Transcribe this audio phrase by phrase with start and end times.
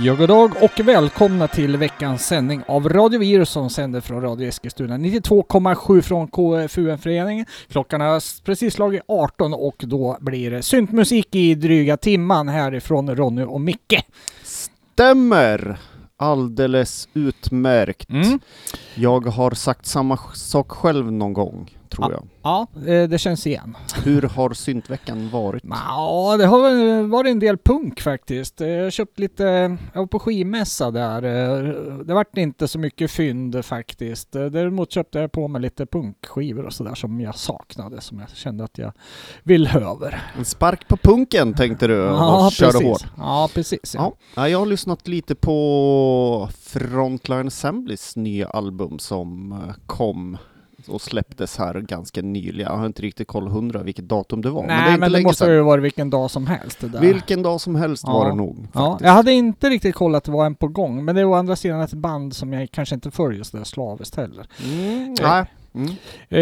[0.00, 4.48] Ja, god dag och välkomna till veckans sändning av Radio Virus som sänder från Radio
[4.48, 7.46] Eskilstuna 92,7 från KFUM-föreningen.
[7.68, 13.42] Klockan har precis slagit 18 och då blir det syntmusik i dryga timman härifrån Ronny
[13.42, 14.04] och Micke.
[14.42, 15.78] Stämmer!
[16.16, 18.10] Alldeles utmärkt.
[18.10, 18.38] Mm.
[18.94, 22.28] Jag har sagt samma sak själv någon gång, tror jag.
[22.42, 23.76] Ja, eh, det känns igen.
[24.04, 25.64] Hur har syntveckan varit?
[25.88, 28.60] Ja, det har varit en del punk faktiskt.
[28.60, 29.44] Jag har köpt lite,
[29.92, 31.22] jag var på skivmässa där.
[32.04, 34.32] Det vart inte så mycket fynd faktiskt.
[34.32, 38.64] Däremot köpte jag på mig lite punkskivor och sådär som jag saknade, som jag kände
[38.64, 38.92] att jag
[39.42, 40.22] vill över.
[40.38, 42.88] En spark på punken tänkte du och körde precis.
[42.88, 43.06] hårt.
[43.16, 43.94] Ja, precis.
[43.94, 44.00] Ja.
[44.34, 44.42] Ja.
[44.42, 50.38] ja, jag har lyssnat lite på Frontline Assemblies nya album som eh, kom
[50.86, 52.70] och släpptes här ganska nyligen.
[52.72, 54.66] Jag har inte riktigt koll hundra vilket datum det var.
[54.66, 55.54] Nej, men det är inte men det måste sedan.
[55.54, 56.80] ju vara vilken dag som helst.
[56.80, 57.00] Det där.
[57.00, 58.30] Vilken dag som helst var Ja.
[58.30, 58.66] det nog.
[58.72, 61.24] Ja, jag hade inte riktigt kollat att det var en på gång, men det är
[61.24, 64.46] å andra sidan ett band som jag kanske inte följer sådär slaviskt heller.
[64.64, 65.44] Mm, nej.
[65.74, 65.90] Mm.
[66.28, 66.40] Eh,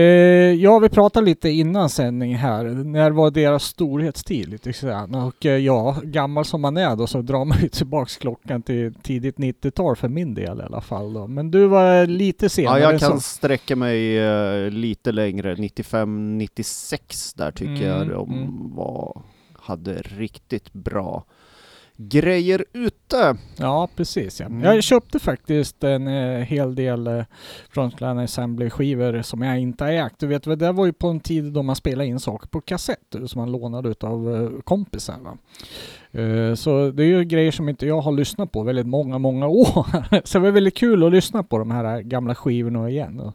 [0.63, 2.65] ja, vi pratade lite innan sändning här.
[2.65, 5.15] När var deras storhetstid lite grann?
[5.15, 8.95] Och eh, ja, gammal som man är då så drar man ju tillbaks klockan till
[8.95, 11.27] tidigt 90-tal för min del i alla fall då.
[11.27, 13.21] Men du var lite Ja, senare jag än kan så.
[13.21, 15.55] sträcka mig eh, lite längre.
[15.55, 18.75] 95-96 där tycker Mm, jag de mm.
[18.75, 19.23] var,
[19.53, 21.25] hade riktigt bra
[21.97, 23.37] grejer ute.
[23.57, 24.47] Ja, precis ja.
[24.47, 24.63] Mm.
[24.63, 27.25] Jag köpte faktiskt en eh, hel del eh,
[27.71, 30.19] Frontline Assembly-skivor som jag inte har ägt.
[30.19, 33.15] Du vet, det var ju på en tid då man spelade in saker på kassett
[33.27, 35.17] som man lånade utav eh, kompisar.
[35.21, 35.39] Va?
[36.17, 39.47] Eh, Så det är ju grejer som inte jag har lyssnat på väldigt många, många
[39.49, 39.87] år.
[40.27, 43.33] Så det var väldigt kul att lyssna på de här gamla skivorna igen.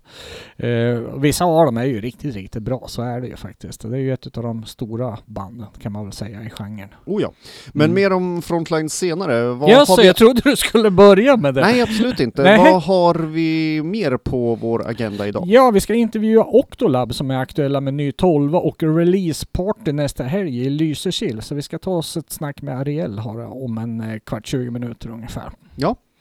[0.57, 0.69] Eh,
[1.17, 3.81] vissa av dem är ju riktigt, riktigt bra, så är det ju faktiskt.
[3.81, 6.89] Det är ju ett av de stora banden kan man väl säga i genren.
[7.05, 7.31] Oh ja.
[7.73, 7.95] Men Mm.
[7.95, 9.53] mer om Frontline senare.
[9.53, 10.07] Vad Ja, så vi...
[10.07, 11.61] jag trodde du skulle börja med det.
[11.61, 12.43] Nej, absolut inte.
[12.43, 12.57] Nej.
[12.57, 15.43] Vad har vi mer på vår agenda idag?
[15.47, 20.23] Ja, vi ska intervjua Octolab som är aktuella med ny 12 och release party nästa
[20.23, 21.41] helg i Lysekil.
[21.41, 24.71] Så vi ska ta oss ett snack med Ariel har om en eh, kvart, 20
[24.71, 25.51] minuter ungefär.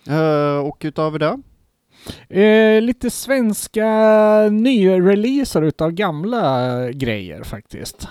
[0.09, 1.39] Eh, och utöver det?
[2.41, 3.87] Eh, lite svenska
[4.51, 8.09] nyreleaser utav gamla grejer faktiskt.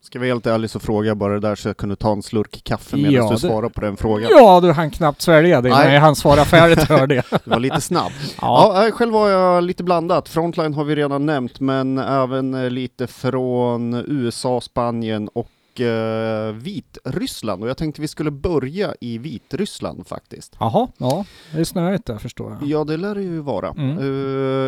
[0.00, 2.22] Ska vi helt ärligt så frågar jag bara det där så jag kunde ta en
[2.22, 4.30] slurk kaffe medan Ja, du svarar på den frågan.
[4.30, 7.24] Ja, du hann knappt svälja det när han svarade färdigt hörde jag.
[7.30, 8.12] Det var lite snabb.
[8.40, 8.84] Ja.
[8.84, 10.28] Ja, själv var jag lite blandat.
[10.28, 15.48] Frontline har vi redan nämnt, men även lite från USA, Spanien och
[15.80, 17.62] eh, Vitryssland.
[17.62, 20.56] Och jag tänkte vi skulle börja i Vitryssland faktiskt.
[20.60, 22.68] Jaha, ja, det är snöigt där förstår jag.
[22.68, 23.68] Ja, det lär det ju vara.
[23.70, 23.98] Mm.
[23.98, 24.04] Eh,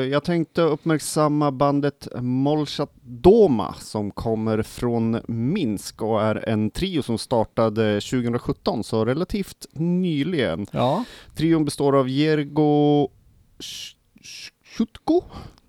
[0.08, 7.18] jag tänkte uppmärksamma bandet Molchat Doma som kommer från Minsk och är en trio som
[7.18, 10.66] startade 2017, så relativt nyligen.
[10.70, 11.04] Ja,
[11.36, 13.08] Trion består av Jergo
[13.58, 15.22] Sh- Sh- Shutko,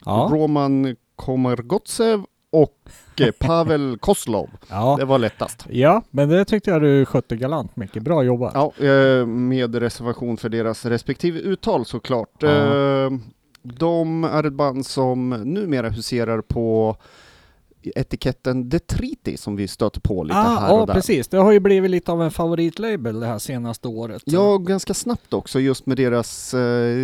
[0.05, 2.23] ja, Roman Komargotsev
[2.61, 4.49] och eh, Pavel Koslov.
[4.69, 4.95] ja.
[4.99, 5.65] Det var lättast.
[5.69, 8.03] Ja, men det tyckte jag du skötte galant mycket.
[8.03, 8.51] Bra jobbat.
[8.53, 12.29] Ja, eh, med reservation för deras respektive uttal såklart.
[12.39, 12.49] Ja.
[12.49, 13.11] Eh,
[13.63, 16.95] De är ett band som numera huserar på
[17.95, 20.93] etiketten Detriti som vi stöter på lite ah, här ja, och där.
[20.93, 21.27] precis.
[21.27, 24.21] Det har ju blivit lite av en favoritlabel det här senaste året.
[24.25, 26.59] Ja, ganska snabbt också just med deras, eh,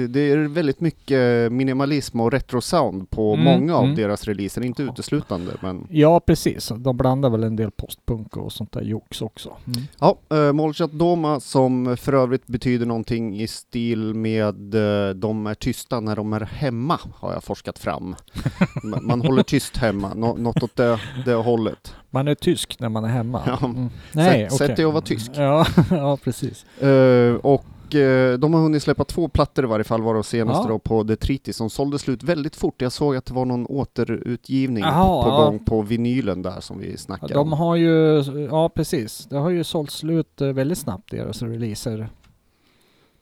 [0.10, 3.96] det är väldigt mycket minimalism och retro-sound på Mm, många av mm.
[3.96, 6.72] deras releaser, inte uteslutande men Ja, precis.
[6.78, 9.54] De blandar väl en del postpunk och sånt där jox också.
[9.68, 9.82] Mm.
[10.00, 15.54] Ja, uh, Molchat Doma som för övrigt betyder någonting i stil med eh, de är
[15.54, 18.16] tysta när de är hemma, har jag forskat fram.
[18.84, 21.96] Man- Man håller tyst hemma, nå- något åt det, det hållet.
[22.10, 23.42] Man är tysk när man är hemma.
[23.46, 23.60] Ja.
[23.66, 23.90] Mm.
[24.12, 24.76] Nej, Sätt- sätt okej.
[24.76, 25.32] dig att vara tysk.
[25.36, 26.66] Ja, ja precis.
[26.82, 30.70] Eh, och eh, de har hunnit släppa två plattor i varje fall, varav senaste Ja.
[30.70, 32.82] då på Detriti som sålde slut väldigt fort.
[32.82, 35.38] Jag såg att det var någon återutgivning Jaha, på ja.
[35.46, 37.54] gång på vinylen där som vi snackade De om.
[37.54, 39.26] har ju, ja precis.
[39.30, 42.10] Det har ju sålt slut eh, väldigt snabbt deras releaser.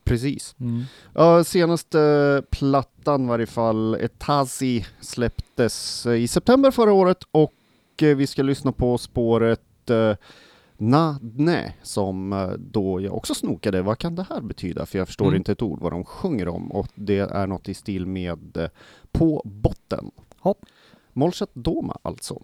[0.10, 0.56] Precis.
[0.60, 0.84] Mm.
[1.14, 7.54] Ja, senaste plattan i varje fall, Etazi, släpptes eh, i september förra året och
[8.02, 10.16] eh, vi ska lyssna på spåret eh,
[10.78, 14.86] Nadne som eh, då jag också snokade, vad kan det här betyda?
[14.86, 15.38] För jag förstår Mm.
[15.38, 18.70] inte ett ord vad de sjunger om och det är något i stil med
[19.12, 20.12] På botten.
[20.40, 20.66] Hopp.
[21.14, 22.42] Molchat Doma alltså.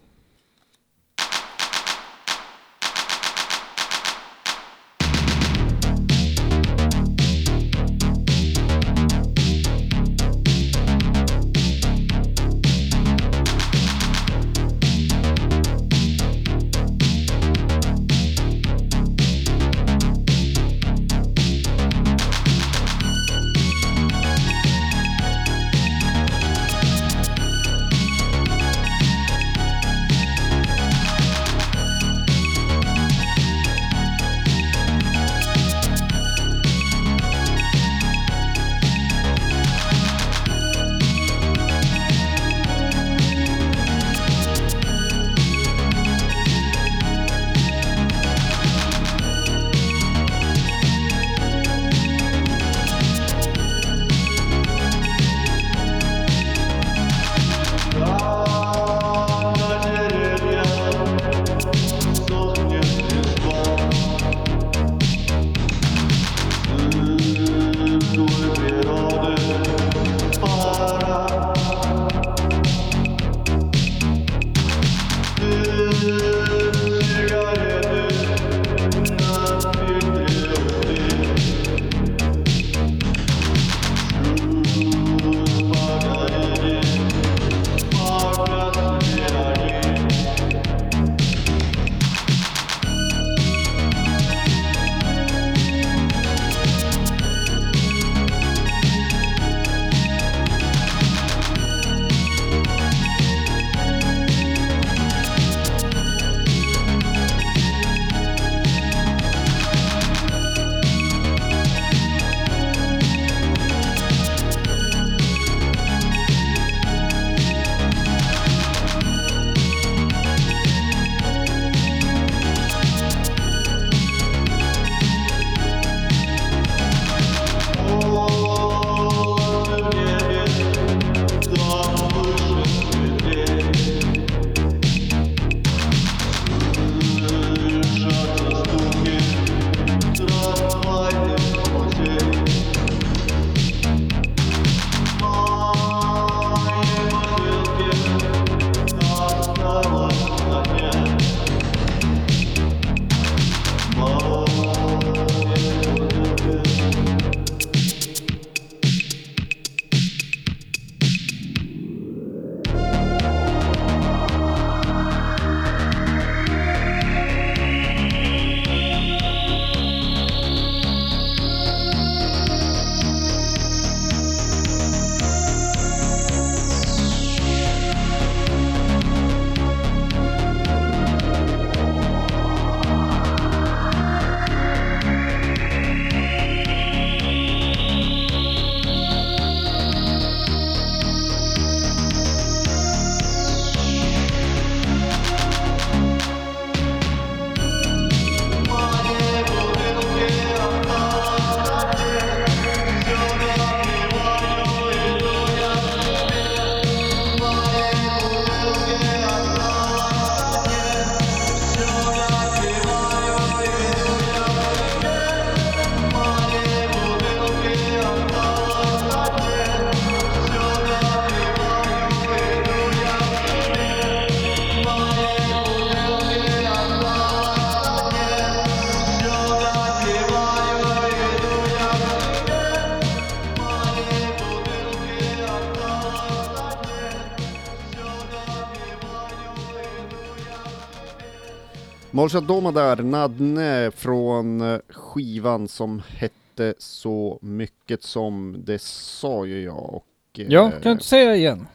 [242.26, 249.62] Molchat Doma där, Nadne från eh, skivan som hette så mycket som det sa ju
[249.64, 250.06] jag och...
[250.38, 251.68] eh, Ja, kan du inte säga igen?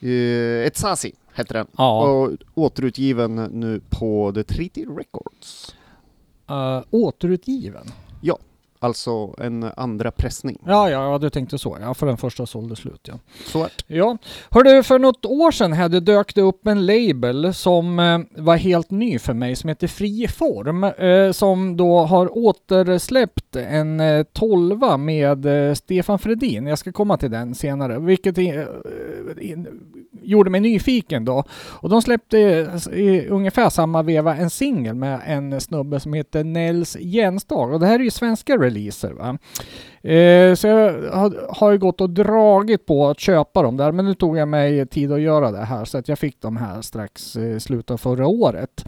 [0.00, 1.66] eh, Etsasi hette den.
[1.78, 2.02] Ja.
[2.10, 5.74] Och återutgiven nu på The Treaty Records.
[6.50, 7.86] Uh, återutgiven?
[8.84, 10.58] Alltså en andra pressning.
[10.66, 11.78] Ja, ja, ja, du tänkte så.
[11.80, 13.14] Ja, för den första sålde slut, ja.
[13.52, 13.94] Det.
[13.94, 14.18] Ja,
[14.50, 18.90] hörde för något år sedan hade dök det upp en label som eh, var helt
[18.90, 25.46] ny för mig som heter Friform eh, som då har återsläppt en eh, tolva med
[25.46, 26.66] eh, Stefan Fredin.
[26.66, 28.66] Jag ska komma till den senare, vilket in,
[30.24, 31.44] gjorde mig nyfiken då.
[31.54, 32.38] Och de släppte
[32.92, 37.86] i ungefär samma veva en singel med en snubbe som heter Nels Jensdag och det
[37.86, 39.38] här är ju svenska releaser va.
[40.10, 44.04] Eh, så jag har, har ju gått och dragit på att köpa dem där, men
[44.04, 46.82] nu tog jag mig tid att göra det här så att jag fick dem här
[46.82, 48.84] strax i slutet av förra året.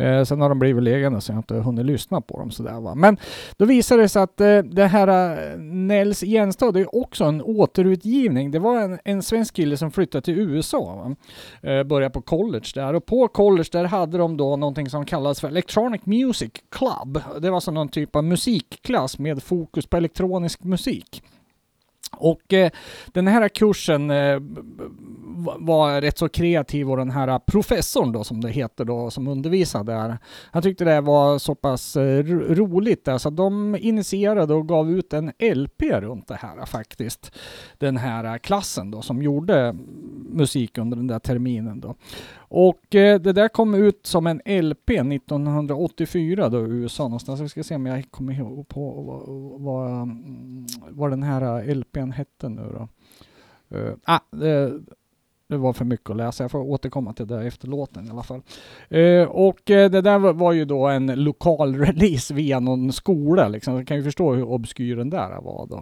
[0.00, 2.80] Eh, sen har de blivit liggande så jag har inte hunnit lyssna på dem sådär
[2.80, 2.94] va.
[2.94, 3.16] Men
[3.56, 7.42] då visade det sig att eh, det här eh, Nels Jenstad, det är också en
[7.42, 8.50] återutgivning.
[8.50, 11.16] Det var en, en svensk kille som flyttade till USA, va?
[11.70, 15.40] Eh, började på college där och på college där hade de då någonting som kallas
[15.40, 17.22] för Electronic Music Club.
[17.42, 21.22] Det var som någon typ av musikklass med fokus på elektronisk musik.
[22.16, 22.70] Och eh,
[23.06, 24.40] den här kursen eh,
[25.58, 29.28] var rätt så kreativ och den här äh, professorn då som det heter då som
[29.28, 30.18] undervisade där.
[30.50, 35.12] Han tyckte det var så pass äh, roligt där så de initierade och gav ut
[35.12, 37.32] en LP runt det här äh, faktiskt.
[37.78, 39.76] Den här klassen då som gjorde
[40.30, 41.94] musik under den där terminen då.
[42.52, 47.40] Och det där kom ut som en LP 1984 då i USA någonstans.
[47.40, 49.28] Vi ska se om jag kommer ihåg på vad,
[49.60, 49.90] vad,
[50.90, 52.88] vad mm, den här LPn hette nu då.
[53.74, 54.72] Uh, ah, uh,
[55.50, 56.44] det var för mycket att läsa.
[56.44, 58.40] Jag får återkomma till det efter låten i alla fall.
[58.88, 63.74] Eh, och eh, det där var- ju då en lokal release via någon skola liksom.
[63.74, 65.76] Jag kan ju förstå hur obskyr den där var då.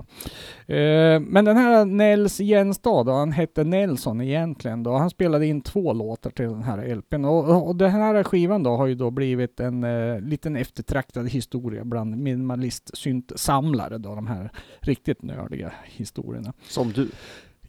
[0.75, 4.93] Eh, men den här Nels Jenstad då, han hette Nelson egentligen då.
[4.93, 8.77] Han spelade in två låtar till den här LPn och, och den här skivan då
[8.77, 15.23] har ju då blivit en eh, liten eftertraktad historia bland minimalist-synt-samlare då, de här riktigt
[15.23, 16.53] nördiga historierna.
[16.69, 17.09] Som du.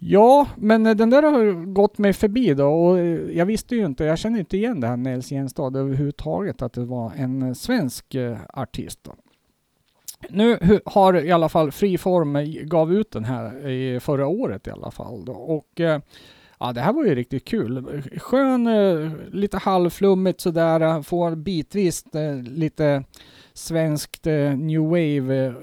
[0.01, 3.85] Ja, men eh, den där har gått mig förbi då och eh, jag visste ju
[3.85, 7.53] inte, jag känner inte igen det här Nils Jenstad överhuvudtaget att det var en eh,
[7.53, 8.15] svensk
[8.53, 8.99] artist.
[9.03, 9.15] Då.
[10.29, 12.37] Nu har i alla fall Friform
[12.67, 15.81] gav ut den här i förra året i alla fall då och
[16.61, 18.01] Ja, det här var ju riktigt kul.
[18.17, 18.69] Skön,
[19.31, 22.05] lite halvflummigt sådär, får bitvis
[22.47, 23.03] lite
[23.59, 25.53] svenskt eh, new wave eh,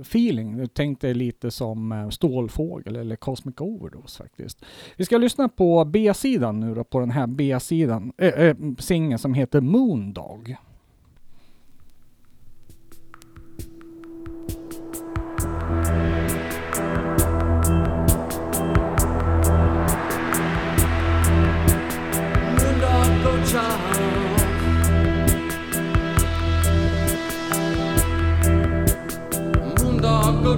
[0.00, 0.58] feeling.
[0.58, 4.64] Jag tänkte lite som eh, Stålfågel eller Cosmic Overdose faktiskt.
[4.96, 9.34] Vi ska lyssna på B-sidan nu då, på den här B-sidan, äh, äh, singeln som
[9.34, 9.96] heter Moondog.
[9.96, 10.56] Moondog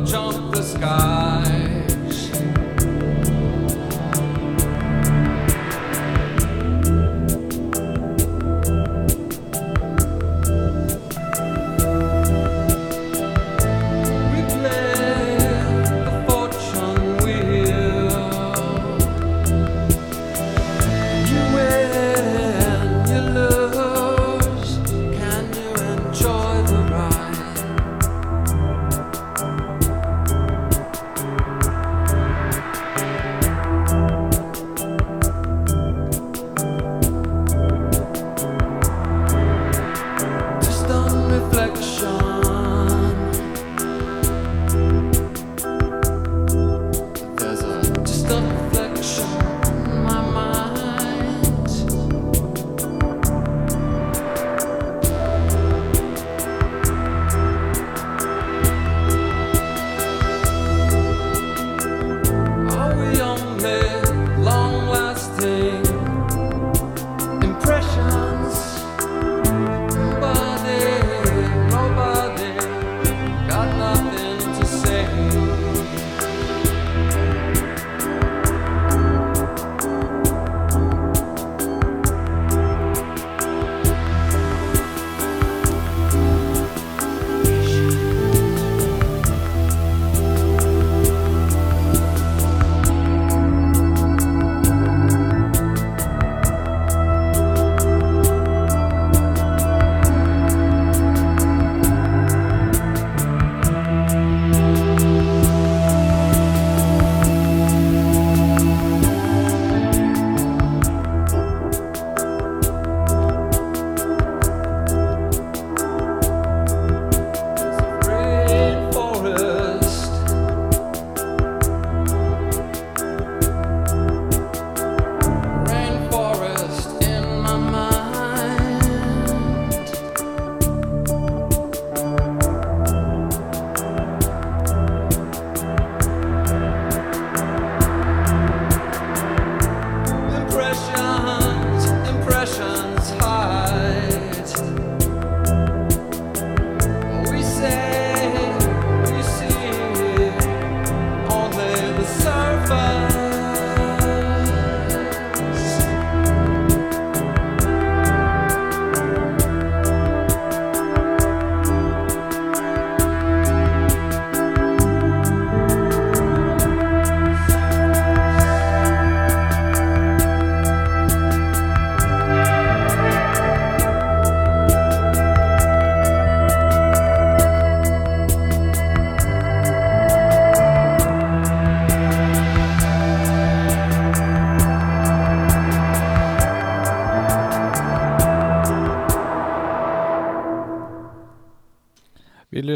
[0.08, 1.27] jump the skies.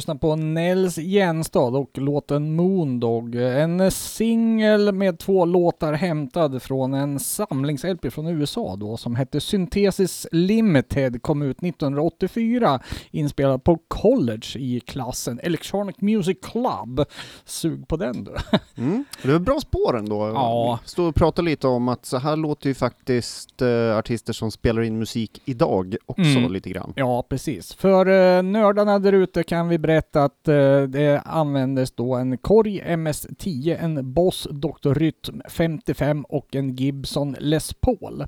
[0.03, 3.37] Lyssnar på Nels Jenstad och låten Moondog.
[3.63, 10.27] En singel med två låtar hämtad från en samlings-LP från USA då som hette Synthesis
[10.33, 17.05] Limited, kom ut 1984, inspelad på college i klassen Electronic Music Club.
[17.45, 18.35] Sug på den du.
[18.77, 19.05] Mm.
[19.23, 20.29] Det var bra spår ändå.
[20.35, 20.79] Ja.
[20.85, 24.83] Stod och pratade lite om att så här låter ju faktiskt eh, artister som spelar
[24.83, 26.53] in musik idag också Mm.
[26.53, 26.93] lite grann.
[26.97, 27.75] Ja, precis.
[27.75, 32.81] För eh, nördarna där ute kan vi berätta att eh, det användes då en Korg
[32.87, 34.95] MS-10, en Boss Dr.
[34.95, 38.25] Rytm 55 och en Gibson Les Paul.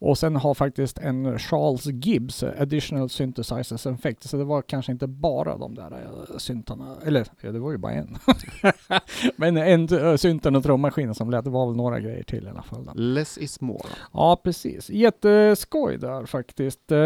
[0.00, 4.92] Och sen har faktiskt en Charles Gibbs eh, Additional Synthesizers Effect, så det var kanske
[4.92, 8.16] inte bara de där eh, syntarna, eller ja, det var ju bara en.
[9.36, 12.48] Men en uh, synten och trummaskinen som lät, det var väl några grejer till i
[12.48, 12.84] alla fall.
[12.84, 12.92] Då.
[12.94, 13.88] Less is more.
[14.12, 14.90] Ja, precis.
[14.90, 16.92] Jätteskoj där faktiskt.
[16.92, 16.98] Eh,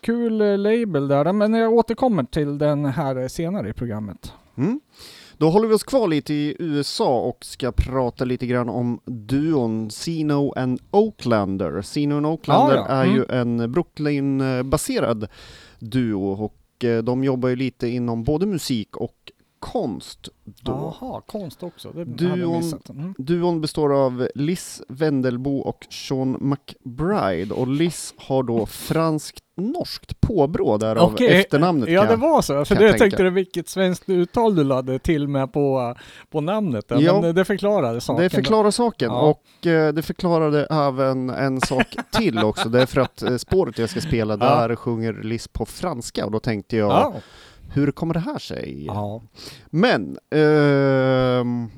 [0.00, 4.32] Kul eh, label där, men jag återkommer till den här senare i programmet.
[4.56, 4.80] Mm.
[5.42, 9.90] Då håller vi oss kvar lite i USA och ska prata lite grann om duon
[9.90, 11.82] Sino and Oaklander.
[11.82, 12.94] Sino and Oaklander Ja, ja.
[12.94, 13.16] är Mm.
[13.16, 15.28] ju en Brooklyn-baserad
[15.78, 20.28] duo och eh, de jobbar ju lite inom både musik och konst.
[20.44, 20.94] Då.
[21.00, 21.92] Jaha, konst också.
[21.92, 22.80] Det Duon-.
[22.90, 23.14] Mm.
[23.18, 31.12] Duon består av Liz Wendelbo och Sean McBride och Liz har då franskt-norskt påbrå därav
[31.12, 32.64] Okej, efternamnet Ja, det var så.
[32.64, 35.94] För det jag tänkte du vilket svenskt uttal du lade till med på,
[36.30, 36.84] på namnet.
[36.88, 37.20] Ja.
[37.20, 38.22] Men eh, det förklarade saken.
[38.22, 39.20] Det förklarar saken Ja.
[39.20, 42.68] och eh, det förklarade även en sak till också.
[42.68, 44.66] Det är för att eh, spåret jag ska spela, Ja.
[44.66, 47.14] där sjunger Liz på franska och då tänkte jag, Ja.
[47.74, 48.84] Hur kommer det här sig?
[48.86, 49.22] ja.
[49.70, 51.68] Men ehm,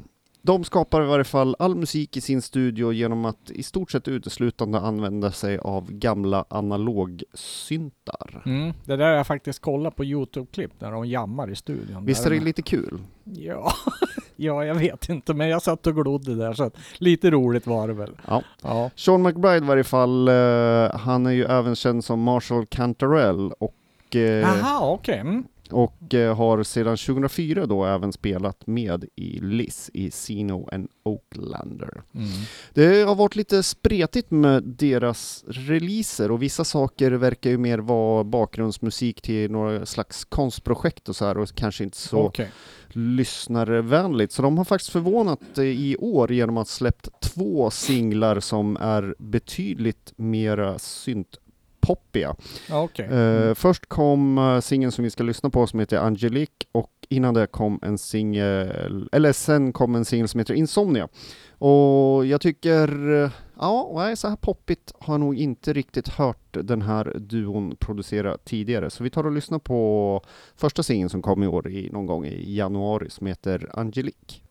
[0.42, 4.08] de skapar i varje fall all musik i sin studio genom att i stort sett
[4.08, 8.42] uteslutande använda sig av gamla analogsyntar.
[8.46, 8.72] Mm.
[8.84, 12.04] Det där har jag faktiskt kollat på Youtube-klipp när de jammar i studion.
[12.04, 12.98] Visst är det de- lite kul?
[13.24, 13.72] Ja.
[14.36, 17.88] ja, jag vet inte, men jag satt och glodde där så att lite roligt var
[17.88, 18.16] det väl.
[18.28, 18.42] Ja.
[18.62, 18.90] Ja.
[18.96, 23.74] Sean McBride i varje fall, eh, han är ju även känd som Marshall Cantarell och
[24.14, 25.18] eh, Jaha, okej.
[25.18, 25.44] Mm.
[25.70, 32.02] Och eh, har sedan 2004 då även spelat med i Liz i Sino and Oaklander.
[32.14, 32.28] Mm.
[32.72, 38.24] Det har varit lite spretigt med deras releaser och vissa saker verkar ju mer vara
[38.24, 42.50] bakgrundsmusik till några slags konstprojekt och så här och kanske inte så Okej.
[42.88, 44.32] lyssnarvänligt.
[44.32, 49.14] Så de har faktiskt förvånat eh, i år genom att släppt två singlar som är
[49.18, 51.43] betydligt mera syntpoppiga.
[52.68, 53.06] Ja, okej.
[53.06, 57.34] Eh, först kom uh, singeln som vi ska lyssna på som heter Angelique och innan
[57.34, 61.08] det kom en singel, eller sen kom en singel som heter Insomnia.
[61.58, 66.56] Och jag tycker, eh, ja, nej, så här poppigt har jag nog inte riktigt hört
[66.62, 68.90] den här duon producera tidigare.
[68.90, 70.20] Så vi tar och lyssnar på
[70.56, 73.70] första singeln som kom i år i, någon gång i januari som heter.
[73.72, 74.43] Angelique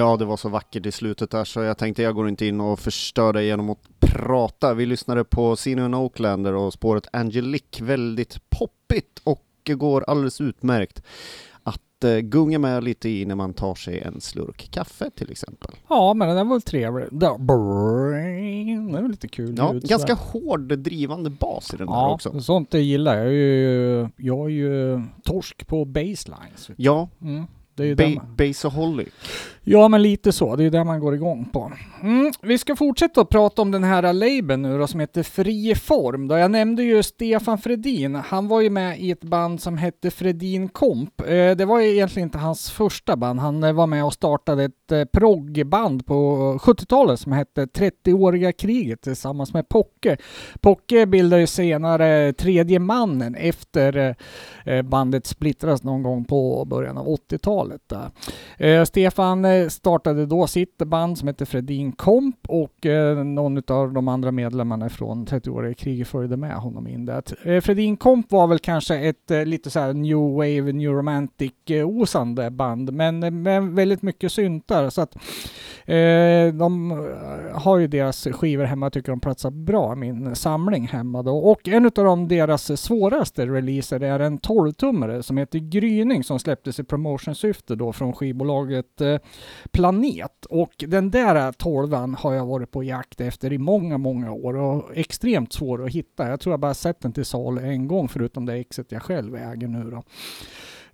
[0.00, 2.60] Ja, det var så vackert i slutet där så jag tänkte jag går inte in
[2.60, 4.74] och förstör det genom att prata.
[4.74, 11.02] Vi lyssnade på Sinuan Oaklander och spåret Angelique, väldigt poppigt och går alldeles utmärkt
[11.62, 15.70] att eh, gunga med lite i när man tar sig en slurk kaffe till exempel.
[15.88, 17.06] Ja, men den var väl trevlig.
[17.10, 17.26] Det
[19.02, 20.40] var lite kul Ja, ljud, ganska sådär.
[20.42, 22.40] hård drivande bas i den här Ja, också.
[22.40, 23.26] sånt det gillar jag.
[23.26, 26.70] Jag är ju, jag är ju torsk på baselines.
[26.76, 29.08] Ja, Mm, det är ju där ba- man, Baseaholic
[29.62, 30.56] ja, men lite så.
[30.56, 31.72] Det är det man går igång på.
[32.02, 35.74] Mm, vi ska fortsätta att prata om den här labeln nu då, som heter Fri
[35.74, 36.28] Form.
[36.28, 36.38] Då.
[36.38, 38.14] Jag nämnde ju Stefan Fredin.
[38.14, 41.20] Han var ju med i ett band som hette Fredin Komp.
[41.20, 43.40] Eh, det var egentligen inte hans första band.
[43.40, 48.52] Han eh, var med och startade ett eh, proggband på eh, 70-talet som hette 30-åriga
[48.52, 50.16] kriget tillsammans med Pocke.
[50.60, 56.98] Pocke bildade ju senare Tredje mannen efter eh, eh bandet splittrades någon gång på början
[56.98, 57.80] av 80-talet.
[58.88, 64.32] Stefan startade då sitt band som hette Fredin Komp och eh, någon av de andra
[64.32, 67.22] medlemmarna från 30-åriga kriget följde med honom in där.
[67.42, 71.52] Eh, Fredin Komp var väl kanske ett eh, lite så här new wave, new romantic
[71.66, 75.16] eh, osande band men med väldigt mycket syntar så att
[76.54, 76.90] de
[77.52, 81.36] har ju deras skivor hemma, jag tycker de platsar bra i min samling hemma då.
[81.36, 86.80] Och en av de deras svåraste releaser är en 12-tummare som heter Gryning som släpptes
[86.80, 89.18] i promotionsyfte då från skivbolaget eh,
[89.70, 90.46] Planet.
[90.46, 94.96] Och den där 12 har jag varit på jakt efter i många, många år och
[94.96, 96.28] extremt svår att hitta.
[96.28, 99.36] Jag tror jag bara sett den till salu en gång förutom det exet jag själv
[99.36, 100.02] äger nu då.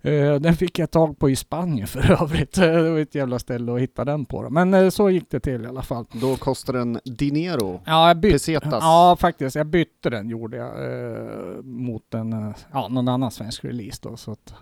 [0.07, 2.53] Eh, Den fick jag tag på i Spanien för övrigt.
[2.53, 4.43] Det var ett jävla ställe att hitta den på.
[4.43, 4.49] Då.
[4.49, 6.05] Men eh, så gick det till i alla fall.
[6.11, 7.81] Då kostar den dinero.
[7.85, 8.33] Ja, jag bytte.
[8.35, 8.79] Pesetas.
[8.81, 9.55] Ja, faktiskt.
[9.55, 14.17] Jag bytte den gjorde jag eh, mot en, eh, ja, någon annan svensk release då.
[14.17, 14.53] Så att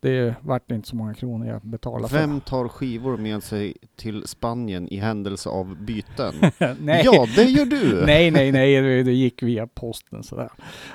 [0.00, 2.18] det vart inte så många kronor jag betalade för.
[2.18, 6.34] Vem tar skivor med sig till Spanien i händelse av byten?
[6.80, 7.02] nej.
[7.04, 8.02] Ja, det gör du!
[8.06, 10.50] nej, nej, nej, det, gick via posten sådär.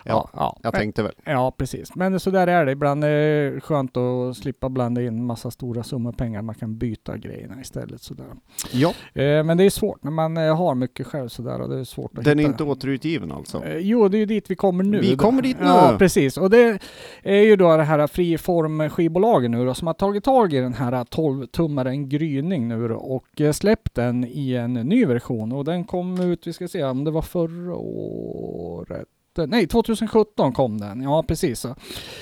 [0.06, 0.60] Ja, ja.
[0.63, 1.13] Jag tänkte väl.
[1.23, 1.95] Ja, precis.
[1.95, 2.71] Men så där är det.
[2.71, 6.42] Ibland det skönt att slippa blanda in massa stora summor pengar.
[6.42, 8.26] Man kan byta grejerna istället sådär.
[8.72, 11.80] Ja, Eh, men det är svårt när man eh, har mycket själv sådär och det
[11.80, 12.52] är svårt att den är hitta.
[12.52, 13.63] inte återutgiven alltså.
[13.63, 15.00] Eh, Jo, det är ju dit vi kommer nu.
[15.00, 15.65] Vi kommer dit nu.
[15.65, 16.38] Ja, precis.
[16.38, 16.80] Och det
[17.24, 20.74] är ju då det här friform skivbolagen nu då som har tagit tag i den
[20.74, 26.22] här 12-tummaren Gryning nu då och släppt den i en ny version och den kom
[26.22, 29.08] ut, vi ska se om det var förra året.
[29.38, 31.02] Nej, 2017 kom den.
[31.02, 31.60] Ja, precis.
[31.60, 31.76] Så.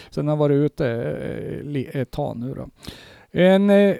[0.09, 0.87] Så den har varit ute
[1.73, 2.69] eh, ett tag nu då.
[3.31, 3.95] En, eh,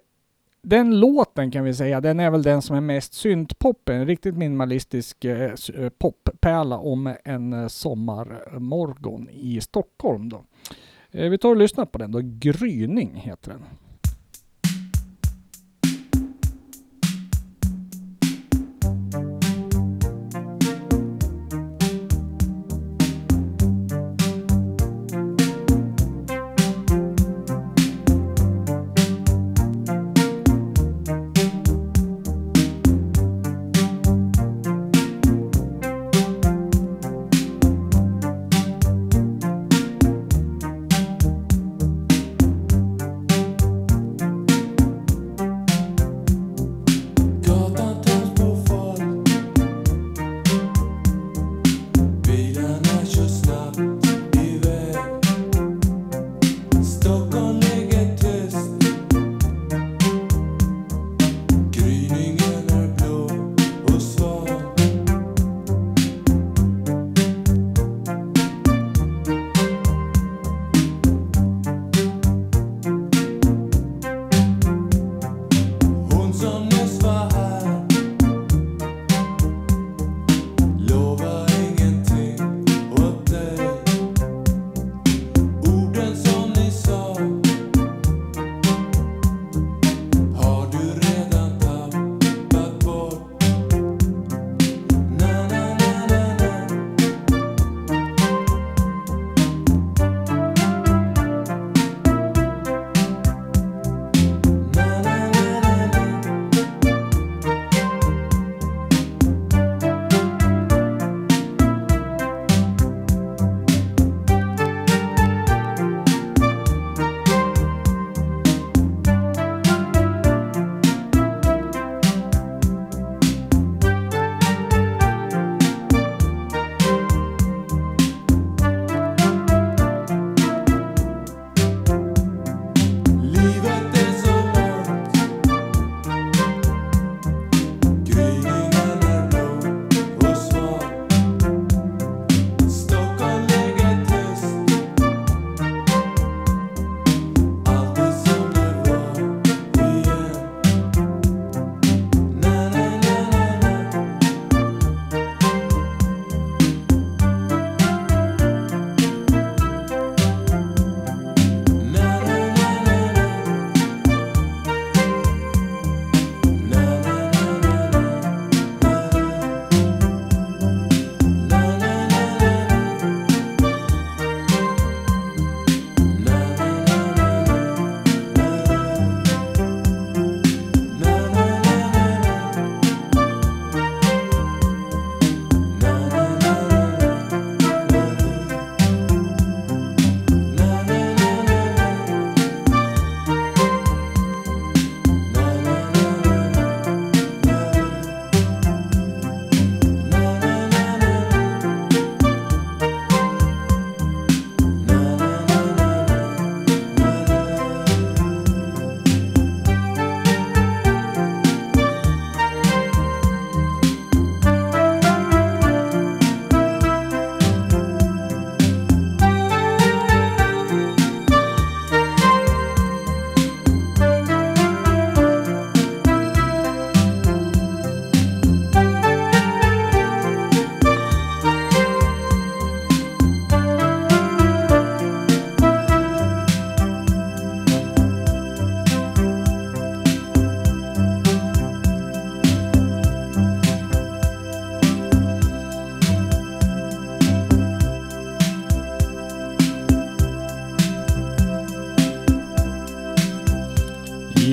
[0.61, 4.37] den låten kan vi säga, den är väl den som är mest syntpop, en riktigt
[4.37, 5.53] minimalistisk eh,
[5.99, 10.43] poppärla om en sommarmorgon i Stockholm då.
[11.11, 13.63] Eh, vi tar och lyssnar på den då, Gryning heter den.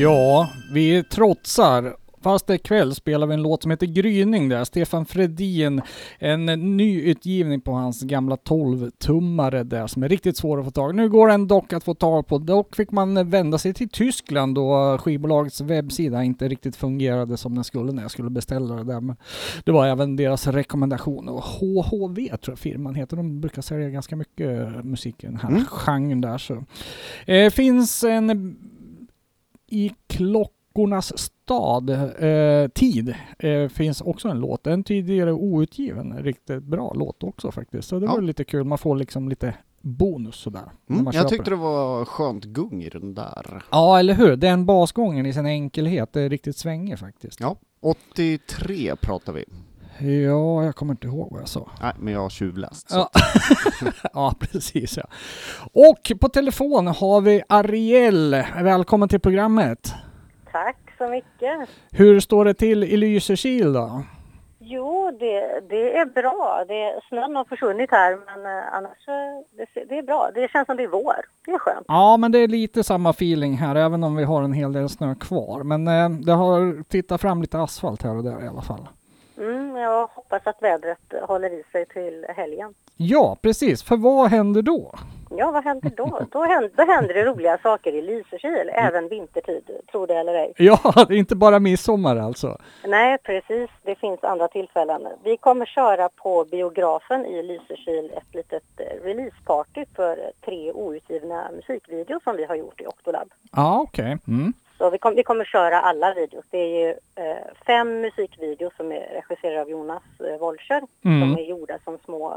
[0.04, 1.96] Ja, vi trotsar.
[2.22, 4.64] Fast det är kväll spelar vi en låt som heter Gryning där.
[4.64, 5.82] Stefan Fredin,
[6.18, 10.94] en ny utgivning på hans gamla 12-tummare där som är riktigt svår att få tag
[10.94, 12.38] Nu går den dock att få tag på.
[12.38, 17.64] Dock fick man vända sig till Tyskland då skivbolagets webbsida inte riktigt fungerade som den
[17.64, 19.00] skulle när jag skulle beställa det där.
[19.00, 19.16] Men
[19.64, 21.28] det var även deras rekommendation.
[21.28, 23.16] Och HHV tror jag firman heter.
[23.16, 25.64] De brukar sälja ganska mycket musik i den här Mm.
[25.64, 26.38] genren där.
[26.38, 26.64] Så.
[27.26, 28.56] Eh, finns en
[29.66, 34.66] i klockornas stad, eh, Tid, eh, finns också en låt.
[34.66, 37.88] En tidigare outgiven, riktigt bra låt också faktiskt.
[37.88, 38.12] Så det Ja.
[38.12, 40.70] var lite kul, man får liksom lite bonus sådär.
[40.90, 43.62] Mm, jag tyckte det var skönt gung i den där.
[43.70, 44.36] Ja, eller hur?
[44.36, 47.40] Den basgången i sin enkelhet, det är riktigt svängig faktiskt.
[47.40, 49.44] Ja, 83 pratar vi.
[49.98, 51.70] Ja, jag kommer inte ihåg vad jag sa.
[51.80, 52.86] Nej, men jag har tjuvläst.
[52.90, 53.10] Ja.
[54.12, 55.04] ja, precis ja.
[55.72, 58.44] Och på telefon har vi Ariel.
[58.62, 59.94] Välkommen till programmet.
[60.52, 61.68] Tack så mycket.
[61.90, 64.02] Hur står det till i Lysekil då?
[64.66, 66.64] Jo, det, det är bra.
[66.68, 70.30] Det, snön har försvunnit här, men eh, annars eh, det, det är bra.
[70.34, 71.14] Det känns som det är vår.
[71.44, 71.84] Det är skönt.
[71.88, 74.88] Ja, men det är lite samma feeling här, även om vi har en hel del
[74.88, 75.62] snö kvar.
[75.62, 78.88] Men eh, det har tittat fram lite asfalt här och där i alla fall.
[79.38, 82.74] Mm, jag hoppas att vädret håller i sig till helgen.
[82.96, 83.82] Ja, precis.
[83.82, 84.94] För vad händer då?
[85.36, 86.20] Ja, vad händer då?
[86.30, 90.52] Då händer, då händer det roliga saker i Lysekil, även vintertid, tro det eller ej.
[90.58, 92.58] Ja, det är inte bara midsommar alltså.
[92.86, 93.70] Nej, precis.
[93.82, 95.02] Det finns andra tillfällen.
[95.24, 102.22] Vi kommer köra på biografen i Lysekil ett litet eh, releaseparty för tre outgivna musikvideos
[102.24, 103.28] som vi har gjort i Octolab.
[103.52, 104.18] Ja, okej.
[104.28, 104.52] Mm.
[104.78, 106.44] Så vi, kom, vi kommer köra alla videos.
[106.50, 110.82] Det är ju eh, fem musikvideos som är regisserade av Jonas eh, Wolscher.
[111.04, 111.20] Mm.
[111.20, 112.32] Som är gjorda som små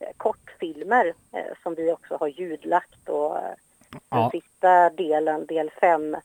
[0.00, 3.08] eh, kortfilmer eh, som vi också har ljudlagt.
[3.08, 3.42] Och eh,
[3.90, 4.30] den Ja.
[4.32, 6.16] sista delen, del fem,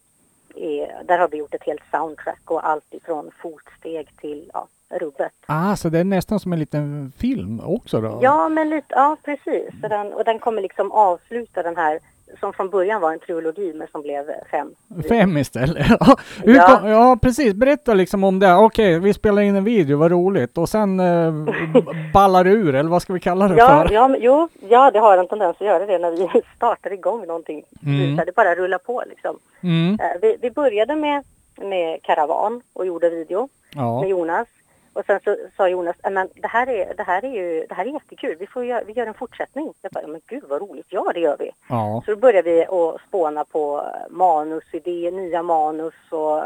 [0.56, 5.34] är, där har vi gjort ett helt soundtrack och allt ifrån fotsteg till ja, rubbet.
[5.46, 8.20] Ah, så det är nästan som en liten film också då?
[8.22, 9.70] Ja, men lite, ja precis.
[9.82, 12.00] Den, och den kommer liksom avsluta den här
[12.40, 14.68] som från början var en trilogi men som blev fem.
[15.10, 15.88] Fem istället.
[16.46, 17.54] Ja, kom, ja precis.
[17.54, 18.56] Berätta liksom om det.
[18.56, 20.58] Okej, vi spelar in en video, vad roligt.
[20.58, 21.34] Och sen eh,
[22.14, 23.94] ballar ur, eller vad ska vi kalla det Ja, för?
[23.94, 27.28] ja, men, jo, ja, det har en tendens att göra det när vi startar igång
[27.28, 27.64] någonting.
[27.86, 28.16] Mm.
[28.26, 29.36] Det bara rullar på liksom.
[29.64, 29.98] Mm.
[30.02, 31.24] Eh, Vi, vi började med,
[31.62, 34.02] med Karavan och gjorde video Ja.
[34.02, 34.48] med Jonas.
[34.96, 37.76] Och sen så sa Jonas, "Eh, men det här är, det här är ju, det
[37.76, 39.74] här är jättekul, vi, får göra, vi gör en fortsättning.
[39.82, 41.52] Jag bara, "Ja, men gud vad roligt, ja det gör vi.
[41.70, 42.02] ja.
[42.06, 46.44] Så då började vi att spåna på manusidéer, nya manus och,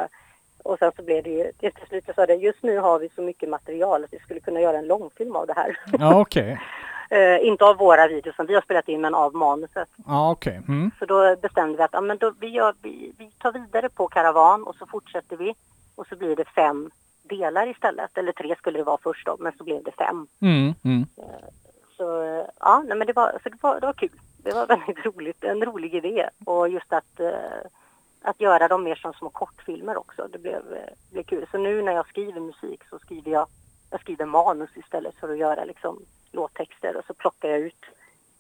[0.64, 3.10] och sen så blev det ju, till slut så sa det, just nu har vi
[3.10, 5.78] så mycket material att vi skulle kunna göra en långfilm av det här.
[6.00, 6.60] Ja, okej.
[7.12, 9.90] Eh, inte av våra videos som vi har spelat in, men av manuset.
[10.08, 10.62] Ja, okej.
[10.68, 10.92] Mm.
[11.00, 14.08] Så då bestämde vi att ja, men då, vi, gör, vi, vi tar vidare på
[14.08, 15.56] Karavan och så fortsätter vi.
[15.96, 16.90] Och så blir det fem
[17.30, 18.18] delar istället.
[18.18, 20.28] Eller tre skulle det vara först då, men så blev det fem.
[20.42, 20.74] Mm.
[20.84, 21.06] Mm.
[21.98, 24.20] Så eh, ja, nej, men det var, så det var, det var kul.
[24.44, 26.30] Det var väldigt roligt, en rolig idé.
[26.46, 27.62] Och just att, eh,
[28.22, 30.28] att göra dem mer som små kortfilmer också.
[30.32, 31.46] Det blev, eh, blev kul.
[31.52, 33.48] Så nu när jag skriver musik så skriver jag,
[33.90, 36.00] jag skriver manus istället för att göra liksom
[36.32, 36.98] låttexter.
[36.98, 37.86] Och så plockar jag ut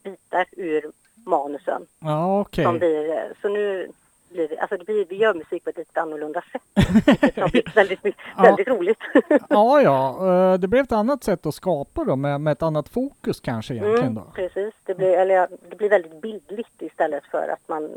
[0.03, 0.91] bitar ur
[1.25, 1.85] manusen.
[1.99, 2.65] Ja, okej.
[2.65, 3.91] Som blir, eh, så nu
[4.29, 6.61] blir det, alltså det blir, vi gör musik på ett lite annorlunda sätt.
[7.05, 7.99] Vilket har blivit väldigt,
[8.37, 8.43] Ja.
[8.43, 8.99] väldigt roligt.
[9.49, 10.27] Ja, ja.
[10.53, 13.73] eh, Det blev ett annat sätt att skapa då, med, med ett annat fokus kanske
[13.73, 14.31] egentligen Mm, då.
[14.33, 14.73] precis.
[14.85, 17.89] Det blir, eller, ja, det blir väldigt bildligt istället för att man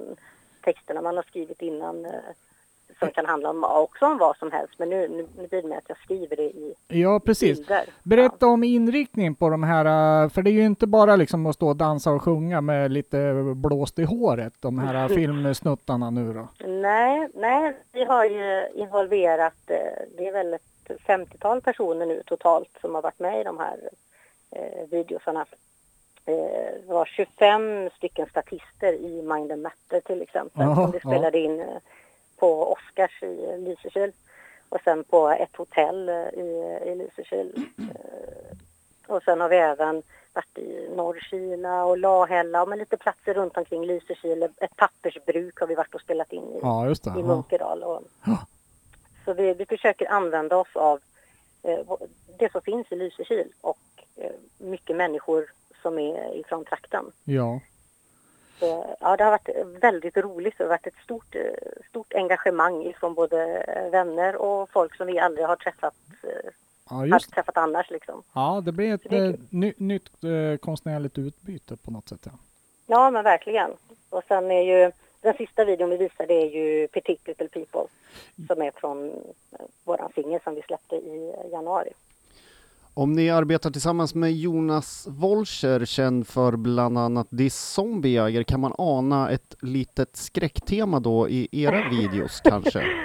[0.60, 2.10] texterna man har skrivit innan eh,
[3.02, 4.74] som kan handla om, också om vad som helst.
[4.78, 7.58] Men nu, nu, nu blir det med att jag skriver det i Ja, precis.
[7.58, 7.84] bilder.
[8.02, 9.84] Berätta om inriktningen på de här,
[10.24, 12.92] eh, för det är ju inte bara liksom att stå och dansa och sjunga med
[12.92, 16.48] lite blåst i håret, de här filmsnuttarna nu då.
[16.58, 16.66] Ja.
[16.66, 19.76] Nej, nej, vi har ju involverat, eh,
[20.16, 20.62] det är väl ett
[21.06, 23.76] 50-tal personer nu totalt som har varit med i de här
[24.50, 25.46] eh, videosarna.
[26.26, 26.34] Eh,
[26.86, 31.10] det var 25 stycken statister i Mind and Matter till exempel Ja, som vi ja.
[31.10, 31.66] spelade in eh,
[32.42, 34.12] på Oscars i Lysekil
[34.68, 37.66] och sen på ett hotell eh, i, i Lysekil.
[37.78, 38.56] Eh,
[39.14, 43.56] och sen har vi även varit i Norrkila och Lahälla och med lite platser runt
[43.56, 44.42] omkring Lysekil.
[44.42, 47.10] Ett pappersbruk har vi varit och spelat in i, Ja, just det.
[47.20, 47.22] i.
[47.22, 47.82] Munkedal.
[47.82, 48.38] Och, Ja.
[49.24, 51.00] så vi, vi försöker använda oss av
[51.62, 51.78] eh,
[52.38, 53.78] det som finns i Lysekil och
[54.16, 55.46] eh, mycket människor
[55.82, 57.04] som är ifrån trakten.
[57.24, 57.60] ja.
[58.62, 60.54] Så, ja, det har varit väldigt roligt.
[60.58, 61.42] Det har varit ett stort, eh,
[61.88, 66.50] stort engagemang ifrån både eh, vänner och folk som vi aldrig har träffat, eh,
[66.90, 67.90] Ja, just träffat annars.
[67.90, 68.22] Liksom.
[68.34, 72.20] Ja, det blir ett Det eh, ny, nytt eh, konstnärligt utbyte på något sätt.
[72.24, 72.32] Ja.
[72.86, 73.70] Ja, men verkligen.
[74.10, 77.86] Och sen är ju den sista videon vi visade är ju Petit Little People
[78.46, 81.92] som är från eh, våran singel som vi släppte i januari.
[82.94, 88.74] Om ni arbetar tillsammans med Jonas Wolcher, känd för bland annat This Zombiejäger, kan man
[88.78, 92.86] ana ett litet skräcktema då i era videos kanske?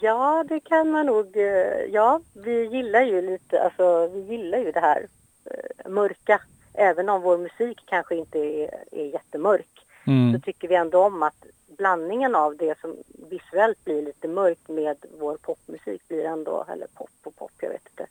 [0.00, 1.36] Ja, det kan man nog.
[1.36, 5.06] eh, Ja, vi gillar ju lite, alltså vi gillar ju det här
[5.44, 6.40] eh, mörka.
[6.74, 9.68] Även om vår musik kanske inte är, är jättemörk
[10.04, 10.40] så Mm.
[10.40, 11.46] tycker vi ändå om att
[11.78, 12.96] blandningen av det som
[13.30, 17.88] visuellt blir lite mörkt med vår popmusik blir ändå, eller pop och pop, jag vet
[17.90, 18.06] inte,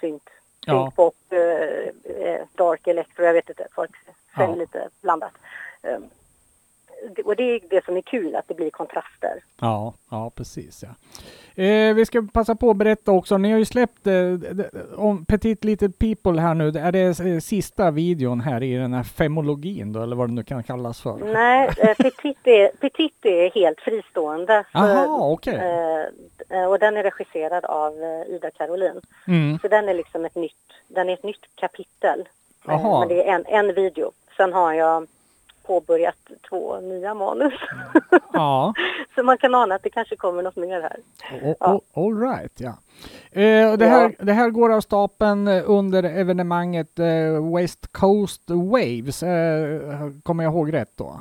[0.00, 0.28] synt,
[0.66, 0.84] Ja.
[0.84, 3.90] syntpop, eh, eh, dark electro, jag vet inte, folk
[4.36, 4.54] säger Ja.
[4.56, 5.32] lite blandat.
[5.82, 6.19] Um, det-
[7.24, 9.42] och det är det som är kul, att det blir kontraster.
[9.60, 10.88] Ja, ja precis ja.
[11.62, 14.34] Eh, vi ska passa på att berätta också, ni har ju släppt eh,
[14.96, 16.68] om Petit Little People här nu.
[16.68, 20.42] Är det eh, sista videon här i den här femologin då, eller vad det nu
[20.42, 21.18] kan kallas för?
[21.32, 24.64] Nej, eh, Petit, är, Petit är helt fristående.
[24.72, 25.54] Jaha, okej.
[26.48, 29.00] eh, och den är regisserad av eh, Ida Karolin.
[29.26, 29.58] Mm.
[29.58, 32.20] Så den är liksom ett nytt, den är ett nytt kapitel.
[32.20, 32.26] Eh,
[32.66, 33.00] Jaha.
[33.00, 34.12] Men det är en, en video.
[34.36, 35.06] Sen har jag
[35.70, 36.16] påbörjat
[36.48, 37.52] två nya manus.
[38.32, 38.74] Ja,
[39.14, 40.96] Så man kan ana att det kanske kommer något mer här.
[41.42, 42.74] o- o- all right ja.
[43.32, 49.22] Eh, det, här, det här går av stapeln eh, under evenemanget eh, West Coast Waves.
[49.22, 49.80] Eh,
[50.22, 51.20] kommer jag ihåg rätt då?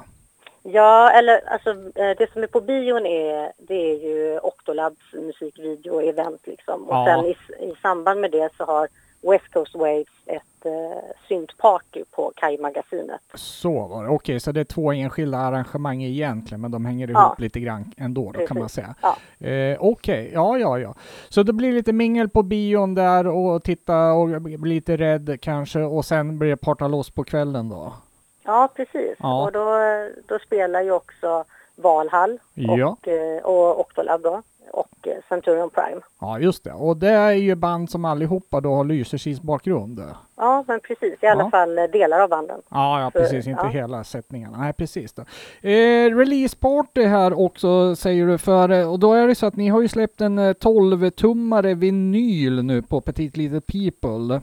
[0.64, 6.40] Ja, eller alltså eh, det som är på bion är, det är ju Octolabs musikvideo-event
[6.44, 6.84] liksom.
[6.90, 7.06] Och Ja.
[7.06, 7.36] sen i,
[7.72, 8.88] i samband med det så har
[9.22, 10.72] West Coast Waves ett eh,
[11.28, 13.22] syntparty på Kaj-magasinet.
[13.34, 14.10] Så var det.
[14.10, 17.36] Okej, så det är två enskilda arrangemang egentligen, men de hänger ihop Ja.
[17.38, 18.96] lite grann ändå då, kan man säga.
[19.02, 19.48] Ja.
[19.48, 20.96] Eh, Okej, ja, ja, ja.
[21.30, 25.80] Så det blir lite mingel på bion där och titta och bli lite rädd kanske
[25.80, 27.94] och sen blir det parta loss på kvällen då.
[28.44, 29.16] Ja, precis.
[29.20, 29.44] Ja.
[29.44, 29.70] Och då,
[30.28, 31.44] då spelar ju också
[31.76, 32.88] Valhall Ja.
[33.02, 34.42] och, eh, och Octolab då
[34.74, 36.02] och eh, Centurion Prime.
[36.22, 36.74] Ja, just det.
[36.74, 40.02] Och det är ju band som allihopa då har Lysekils bakgrund.
[40.36, 41.24] Ja, men precis.
[41.24, 41.50] I alla Ja.
[41.50, 42.62] fall eh, delar av banden.
[42.70, 43.48] Ja, ja precis.
[43.48, 43.70] Inte ja.
[43.70, 44.58] hela sättningarna.
[44.58, 45.14] Nej, precis.
[45.14, 45.22] Då.
[45.70, 49.56] Eh, release party här också säger du för eh, och då är det så att
[49.56, 54.42] ni har ju släppt en eh, 12-tummare vinyl nu på Petit Little People.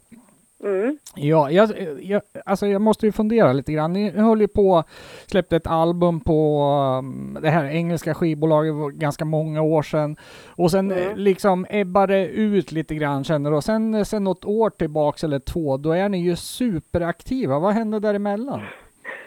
[0.65, 0.99] Mm.
[1.15, 3.93] Ja, jag, jag, alltså jag måste ju fundera lite grann.
[3.93, 4.85] Ni höll ju på
[5.27, 6.61] släppte ett album på
[6.99, 10.17] um, det här engelska skivbolaget för ganska många år sedan.
[10.57, 11.09] Och sen Mm.
[11.11, 13.57] eh, liksom ebbade ut lite grann känner du.
[13.57, 17.59] Och sen, eh, sen något år tillbaks eller två, då är ni ju superaktiva.
[17.59, 18.61] Vad hände däremellan?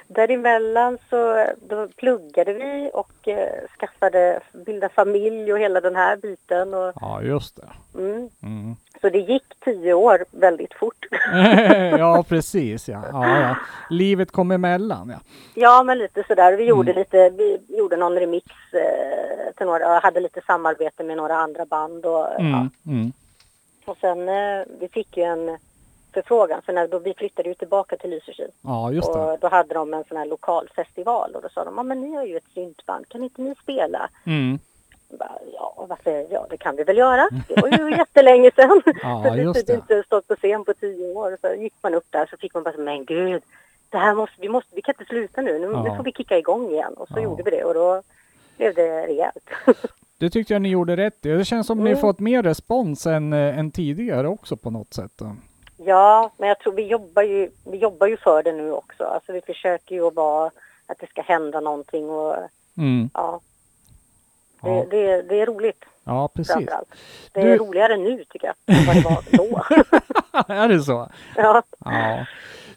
[0.07, 3.49] Däremellan så då pluggade vi och eh,
[3.79, 6.73] skaffade, bildade familj och hela den här biten.
[6.73, 7.67] Och, Ja, just det.
[7.97, 8.75] mm.
[9.01, 11.05] Så det gick tio år väldigt fort.
[11.99, 13.03] ja, precis ja.
[13.11, 13.55] ja, ja.
[13.89, 15.19] Livet kom emellan ja.
[15.53, 16.53] ja, men lite sådär.
[16.53, 16.99] Vi gjorde Mm.
[16.99, 22.05] lite, vi gjorde någon remix eh, till några, hade lite samarbete med några andra band
[22.05, 22.39] och ja.
[22.39, 22.69] Mm.
[22.87, 23.11] Mm.
[23.85, 25.57] Och sen, eh, vi fick ju en
[26.13, 28.47] förfrågan, för när, då vi flyttade ju tillbaka till Lysekil.
[28.61, 29.19] Ja, just det.
[29.19, 32.01] Och då hade de en sån här lokal festival och då sa de, ja men
[32.01, 34.09] ni har ju ett syntband, kan inte ni spela?
[34.25, 34.59] Mm.
[35.09, 36.25] Bara, ja, varför?
[36.29, 37.29] Ja, det kan vi väl göra.
[37.47, 38.81] Det var ju jättelänge sedan.
[39.01, 39.73] Ja, just hade det.
[39.73, 41.37] inte stått på scen på tio år.
[41.41, 43.43] Så gick man upp där så fick man bara, men gud,
[43.89, 45.59] det här måste, vi måste, vi kan inte sluta nu.
[45.59, 45.83] Nu, Ja.
[45.83, 46.93] nu får vi kicka igång igen.
[46.93, 47.21] Och så Ja.
[47.23, 48.01] gjorde vi det och då
[48.57, 49.49] blev det rejält.
[50.17, 51.29] Det tyckte jag ni gjorde rätt i.
[51.29, 52.01] Det känns som ni Mm.
[52.01, 55.11] fått mer respons än, eh, än tidigare också på något sätt.
[55.15, 55.35] då.
[55.77, 59.03] Ja, men jag tror vi jobbar ju, vi jobbar ju för det nu också.
[59.03, 60.51] Alltså vi försöker ju att vara,
[60.87, 62.35] att det ska hända någonting och
[62.77, 63.09] Mm.
[63.13, 63.39] ja.
[64.61, 64.85] Det, Ja.
[64.91, 66.55] det, det är roligt Ja, precis.
[67.33, 69.63] Det Du- är roligare nu tycker jag, än vad det var då.
[70.53, 71.09] är det så?
[71.35, 71.63] ja.
[71.85, 72.25] Ja.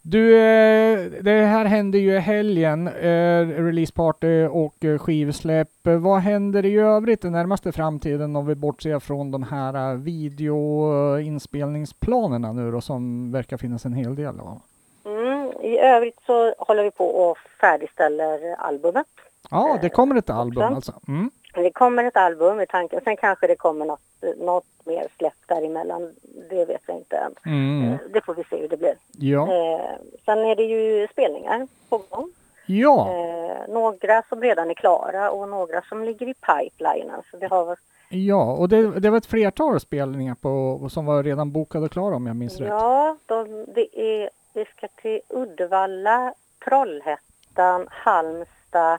[0.04, 5.68] Du, eh, det här händer ju i helgen, eh, releaseparty och eh, skivsläpp.
[5.82, 12.70] Vad händer i övrigt den närmaste framtiden om vi bortser från de här videoinspelningsplanerna nu
[12.70, 14.60] då som verkar finnas en hel del av?
[15.04, 19.06] Mm, I övrigt så håller vi på och färdigställer albumet.
[19.50, 20.74] Ja, det kommer ett album också.
[20.74, 20.92] alltså.
[21.08, 21.30] Mm.
[21.54, 23.00] Det kommer ett album i tanken.
[23.04, 24.00] Sen kanske det kommer något,
[24.36, 26.14] något mer släpp däremellan.
[26.50, 27.34] Det vet jag inte än.
[27.46, 27.92] Mm.
[27.92, 28.94] Eh, Det får vi se hur det blir.
[29.18, 29.42] Ja.
[29.42, 29.90] Eh,
[30.24, 32.30] sen är det ju spelningar på gång.
[32.66, 33.08] Ja.
[33.10, 37.22] Eh, några som redan är klara och några som ligger i pipelinen.
[37.30, 37.76] Så vi har,
[38.08, 42.16] Ja, och det, det var ett flertal spelningar på, som var redan bokade och klara
[42.16, 42.68] om jag minns rätt.
[42.68, 46.34] ja, de, det är, vi ska till Uddevalla,
[46.64, 48.98] Trollhättan, Halmstad,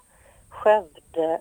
[0.49, 1.39] Skövde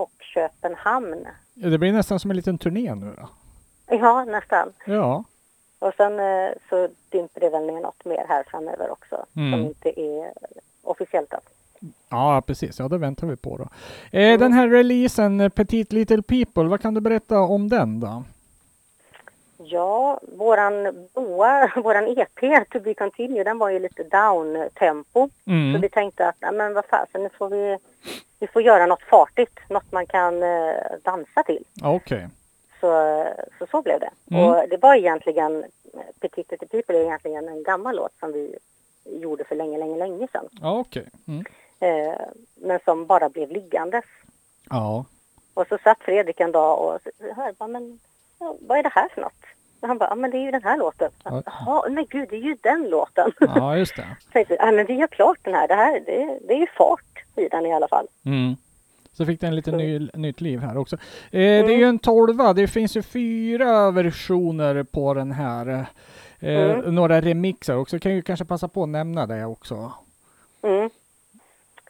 [0.00, 1.26] och Köpenhamn.
[1.54, 3.28] Det blir nästan som en liten turné nu då.
[3.96, 4.72] Ja, nästan.
[4.86, 5.24] Ja.
[5.78, 9.52] Och sen eh, så dimper det väl ner något mer här framöver också Mm.
[9.52, 10.32] som inte är
[10.82, 11.40] officiellt än.
[12.08, 12.78] Ja, precis.
[12.78, 13.68] Ja, det väntar vi på då.
[14.18, 18.22] Eh, Den här releasen, eh, Petite Little People, vad kan du berätta om den då?
[19.70, 25.28] Ja, våran boa, våran EP, To Be Continued, den var ju lite down-tempo.
[25.44, 25.80] Så Mm.
[25.80, 27.78] vi tänkte att, nej men vad fasen, nu får vi,
[28.38, 31.64] vi får göra något fartigt, något man kan eh, dansa till.
[31.84, 32.28] Okej.
[32.80, 33.24] Så,
[33.58, 34.10] så så blev det.
[34.30, 34.44] Mm.
[34.44, 35.64] Och det var egentligen,
[36.20, 38.58] Petit Petit People är egentligen en gammal låt som vi
[39.04, 40.48] gjorde för länge, länge, länge sedan.
[40.60, 41.06] Ja, okej.
[41.28, 41.44] Mm.
[41.80, 42.20] Eh,
[42.54, 44.04] men som bara blev liggandes.
[44.70, 45.04] Ja.
[45.54, 47.98] Och så satt Fredrik en dag och så hörde men
[48.60, 49.44] vad är det här för något?
[49.80, 51.10] Han bara, ja men det är ju den här låten.
[51.24, 51.42] Ja.
[51.46, 53.32] Jaha, men gud det är ju den låten.
[53.40, 54.16] ja, just det.
[54.32, 57.24] Tänkte ja men vi har klart den här, det här, det, det är ju fart
[57.36, 58.06] i den i alla fall.
[58.24, 58.56] Mm.
[59.12, 60.96] Så fick den lite ny, nytt liv här också.
[60.96, 61.00] Eh,
[61.30, 62.52] Det är ju en tolva.
[62.52, 65.68] Det finns ju fyra versioner på den här.
[65.68, 65.84] Eh,
[66.40, 66.94] Mm.
[66.94, 67.98] Några remixer också.
[67.98, 69.92] Kan ju kanske passa på att nämna det också.
[70.62, 70.90] Mm.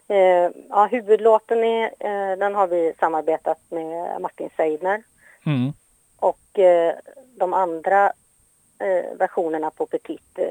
[0.09, 5.03] Eh, ja, huvudlåten är, eh, den har vi samarbetat med Martin Seidner.
[5.47, 5.72] Mm.
[6.18, 6.95] Och eh,
[7.39, 8.12] de andra
[8.78, 10.47] eh, versionerna på Petit, eh,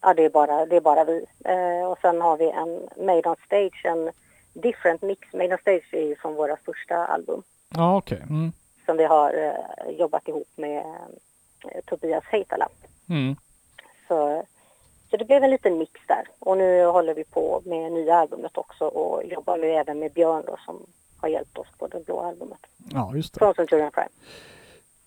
[0.00, 1.26] ja det är bara, det är bara vi.
[1.44, 4.10] Eh, och sen har vi en Made on Stage, en
[4.52, 5.32] different mix.
[5.32, 7.42] Made on Stage är ju från våra första album
[7.74, 8.22] Ja, okej.
[8.30, 8.52] Mm.
[8.86, 10.84] som vi har eh, jobbat ihop med
[11.64, 12.68] eh, Tobias Heitala.
[13.08, 13.36] Mm.
[14.08, 14.42] Så,
[15.10, 16.24] så det blev en liten mix där.
[16.38, 20.42] Och nu håller vi på med nya albumet också och jobbar nu även med Björn
[20.46, 20.86] då, som
[21.20, 22.60] har hjälpt oss på det blå albumet.
[22.92, 23.38] Ja, just det.
[23.38, 24.08] Från Centurion Prime.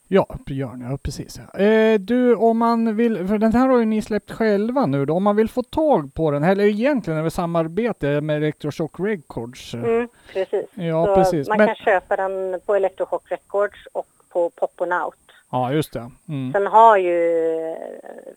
[0.08, 1.39] Ja, Björn, ja precis.
[1.39, 5.14] Eh, du, om man vill, för den här har ju ni släppt själva nu då,
[5.14, 9.74] om man vill få tag på den, eller egentligen är det samarbete med Electroshock Records.
[9.74, 10.66] eh, Mm, precis.
[10.74, 11.47] Ja, så precis.
[11.47, 15.16] Man Men- kan köpa den på Electrochock Records och på Poponaut.
[15.52, 16.12] Ja, just det.
[16.30, 16.52] Mm.
[16.54, 17.20] Sen har ju,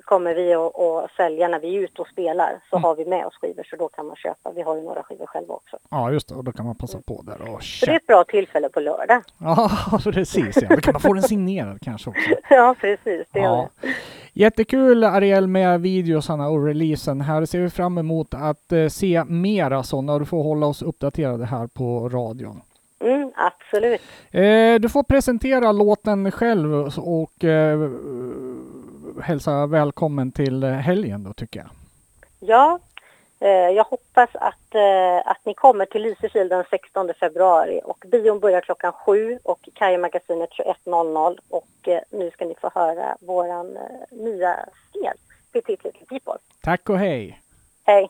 [0.04, 2.84] kommer vi att, sälja när vi är ute och spelar så Mm.
[2.84, 4.52] har vi med oss skivor så då kan man köpa.
[4.54, 5.78] Vi har ju några skivor själva också.
[5.90, 6.34] Ja, just det.
[6.34, 7.96] Och då kan man passa på där och Så det är köpa.
[7.96, 9.22] ett bra tillfälle på lördag.
[9.38, 9.70] Ja,
[10.04, 10.56] precis.
[10.62, 10.68] Ja.
[10.68, 12.30] Då kan man få den signerad kanske också.
[12.50, 13.26] ja, precis.
[13.32, 13.68] Det Ja.
[13.82, 13.88] ja.
[14.32, 17.20] Jättekul Ariel med videosarna och releasen.
[17.20, 20.82] Här ser vi fram emot att eh, se mera sådana och du får hålla oss
[20.82, 22.60] uppdaterade här på radion.
[23.00, 24.00] Mm, absolut.
[24.30, 27.90] Eh, du får presentera låten själv och eh,
[29.22, 31.68] hälsa välkommen till helgen då tycker jag.
[32.40, 32.78] Ja,
[33.40, 38.40] eh, jag hoppas att, eh, att ni kommer till Lysekil den 16 februari och bion
[38.40, 44.18] börjar klockan 7 och Kaja-magasinet 21.00 och eh, nu ska ni få höra våran eh,
[44.18, 44.56] nya
[44.92, 45.16] singel,
[45.52, 46.38] Petit Little People.
[46.62, 47.40] Tack och hej!
[47.84, 48.08] Hej!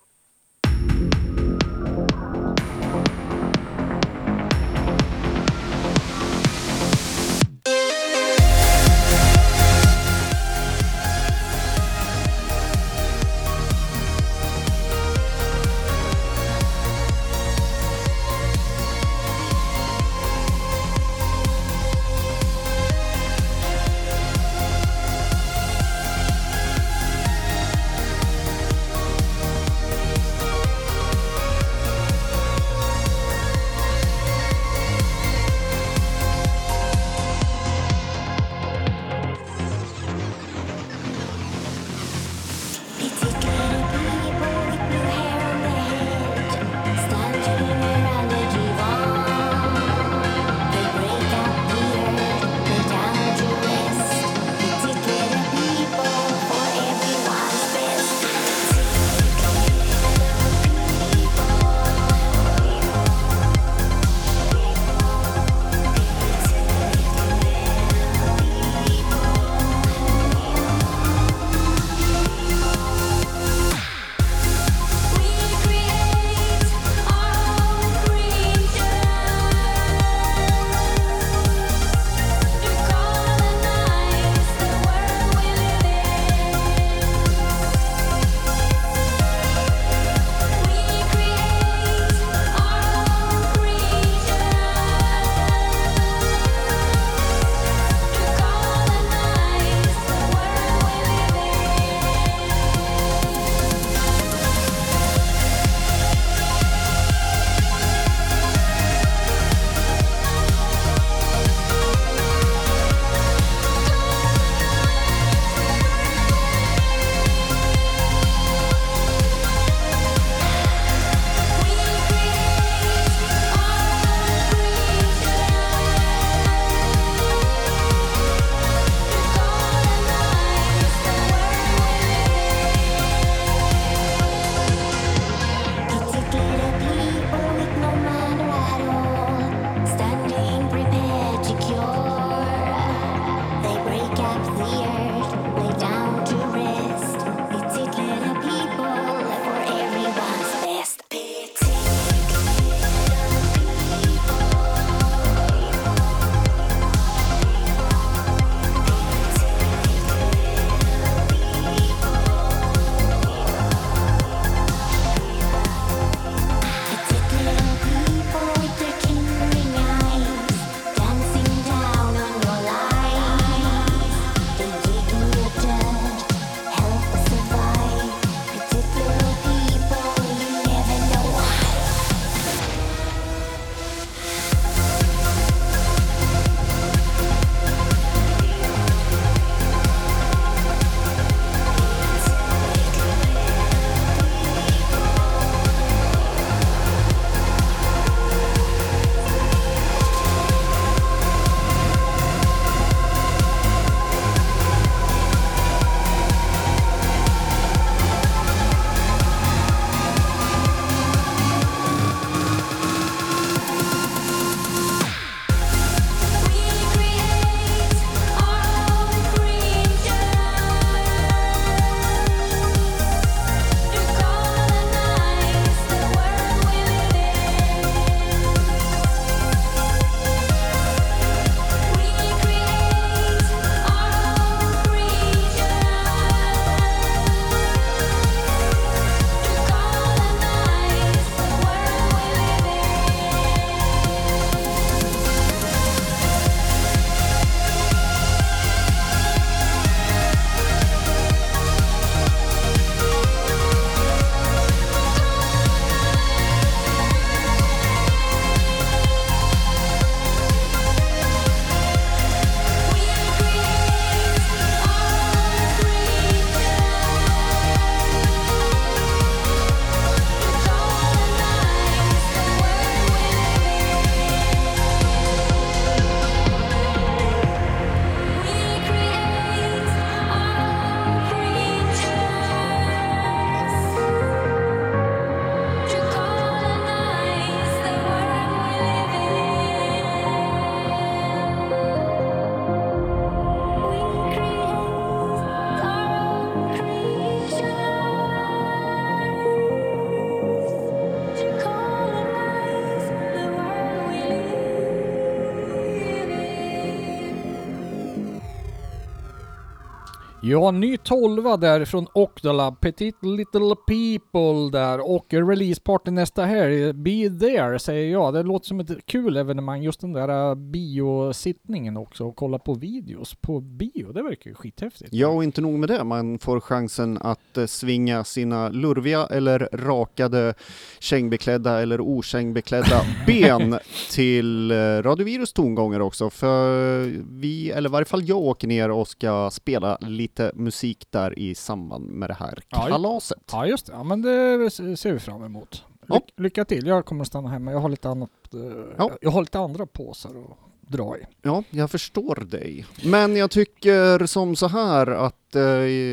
[310.51, 316.93] Ja, ny tolva där från Octolab, Petit Little People där och releaseparty nästa helg.
[316.93, 318.35] Be there säger jag.
[318.35, 322.75] Det låter som ett kul evenemang just den där äh, biosittningen också och kolla på
[322.75, 324.13] videos på bio.
[324.13, 325.13] Det verkar ju skithäftigt.
[325.13, 329.69] Ja, och inte nog med det, man får chansen att eh, svinga sina lurviga eller
[329.73, 330.55] rakade
[330.99, 333.79] kängbeklädda eller okängbeklädda ben
[334.11, 339.09] till eh, Radiovirus tongångar också, för vi, eller i varje fall jag åker ner och
[339.09, 343.43] ska spela lite musik där i samband med det här kalaset.
[343.53, 345.84] Ja just det, ja, men det ser vi fram emot.
[346.09, 347.72] Ly- Lycka till, jag kommer att stanna hemma.
[347.72, 348.61] Jag har lite annat, eh,
[348.99, 349.11] Ja.
[349.20, 350.59] jag har lite andra påsar att
[350.89, 351.20] dra i.
[351.43, 352.86] Ja, jag förstår dig.
[353.05, 355.62] Men jag tycker som så här att eh,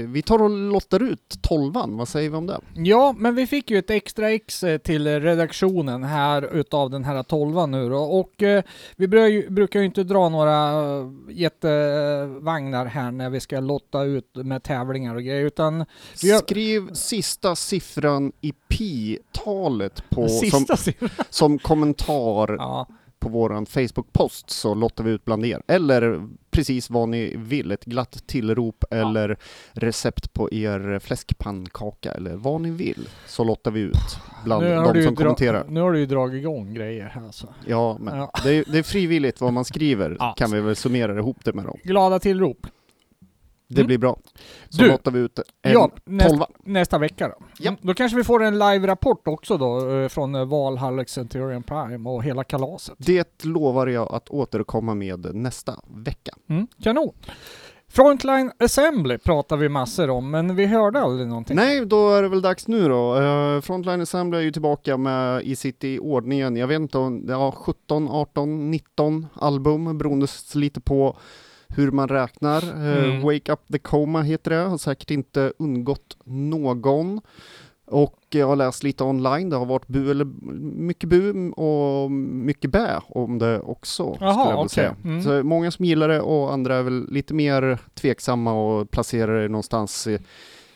[0.08, 2.60] vi tar och lottar ut tolvan, vad säger vi om det?
[2.76, 7.24] Ja, men vi fick ju ett extra ex eh, till redaktionen här utav den här
[7.24, 7.98] tolvan nu då.
[7.98, 8.64] Och eh,
[8.96, 10.70] vi brukar ju, brukar ju inte dra några
[11.00, 15.86] eh, jättevagnar här när vi ska lotta ut med tävlingar och grejer, utan
[16.22, 21.10] gör- Skriv sista siffran i pi-talet på, som, sista siffran.
[21.30, 22.88] som kommentar Ja.
[23.26, 25.62] På våran Facebook-post så lottar vi ut bland er.
[25.68, 29.38] Eller precis vad ni vill, ett glatt tillrop eller
[29.74, 33.08] recept på er fläskpannkaka eller vad ni vill.
[33.28, 33.92] Så lottar vi ut
[34.44, 35.66] bland Nu de som kommenterar.
[35.70, 37.48] nu har du ju dragit igång grejer här alltså.
[37.68, 38.32] Ja, men Ja.
[38.44, 40.36] Det, är, det är frivilligt vad man skriver, Ja.
[40.38, 41.78] kan vi väl summera ihop det med dem.
[41.84, 42.68] Glada tillrop.
[43.68, 43.88] Det Mm.
[43.88, 44.18] blir bra.
[44.70, 46.48] Så Du, lottar vi ut en Ja, nästa, tolva.
[46.64, 47.46] nästa vecka då.
[47.60, 47.70] Ja.
[47.70, 52.10] Mm, Då kanske vi får en live-rapport också då eh, från eh, Valhall Centurion Prime
[52.10, 52.96] och hela kalaset.
[52.98, 56.32] Det lovar jag att återkomma med nästa vecka.
[56.50, 57.14] Mm, kanon!
[57.88, 61.56] Frontline Assembly pratar vi massor om, men vi hörde aldrig någonting.
[61.56, 63.16] Nej, då är det väl dags nu då.
[63.16, 67.26] Uh, Frontline Assembly är ju tillbaka med i sitt i ordningen, jag vet inte om,
[67.30, 71.18] ja 17, 18, 19 album beroende lite på
[71.76, 72.64] hur man räknar.
[72.64, 73.22] Eh, Mm.
[73.22, 77.22] Wake Up The Coma heter det, har säkert inte undgått någon.
[77.88, 80.26] Och jag har läst lite online, det har varit bu eller
[80.78, 84.14] mycket bu och mycket bä om det också.
[84.14, 84.70] Skulle jag okej.
[84.70, 84.96] säga.
[85.04, 85.22] Mm.
[85.24, 89.48] Så många som gillar det och andra är väl lite mer tveksamma och placerar det
[89.48, 90.20] någonstans i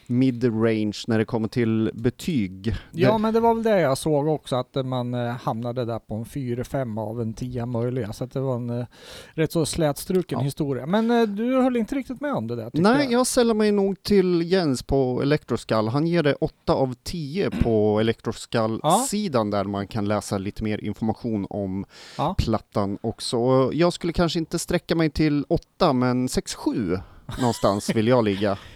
[0.09, 2.75] mid-range när det kommer till betyg.
[2.91, 6.15] Ja, men det var väl det jag såg också, att man eh, hamnade där på
[6.15, 8.13] en 4-5 av en 10 möjliga.
[8.13, 8.85] Så att det var en eh,
[9.33, 10.43] rätt så slätstruken Ja.
[10.45, 10.85] historia.
[10.85, 13.11] Men eh, du höll inte riktigt med om det där nej, jag.
[13.11, 15.87] jag sällar mig nog till Jens på Electroskull.
[15.87, 21.47] Han ger det 8 av 10 på Electroskull-sidan där man kan läsa lite mer information
[21.49, 21.85] om
[22.17, 22.35] Ja.
[22.37, 23.69] plattan också.
[23.73, 26.99] Jag skulle kanske inte sträcka mig till 8, men 6-7
[27.39, 28.57] någonstans vill jag ligga.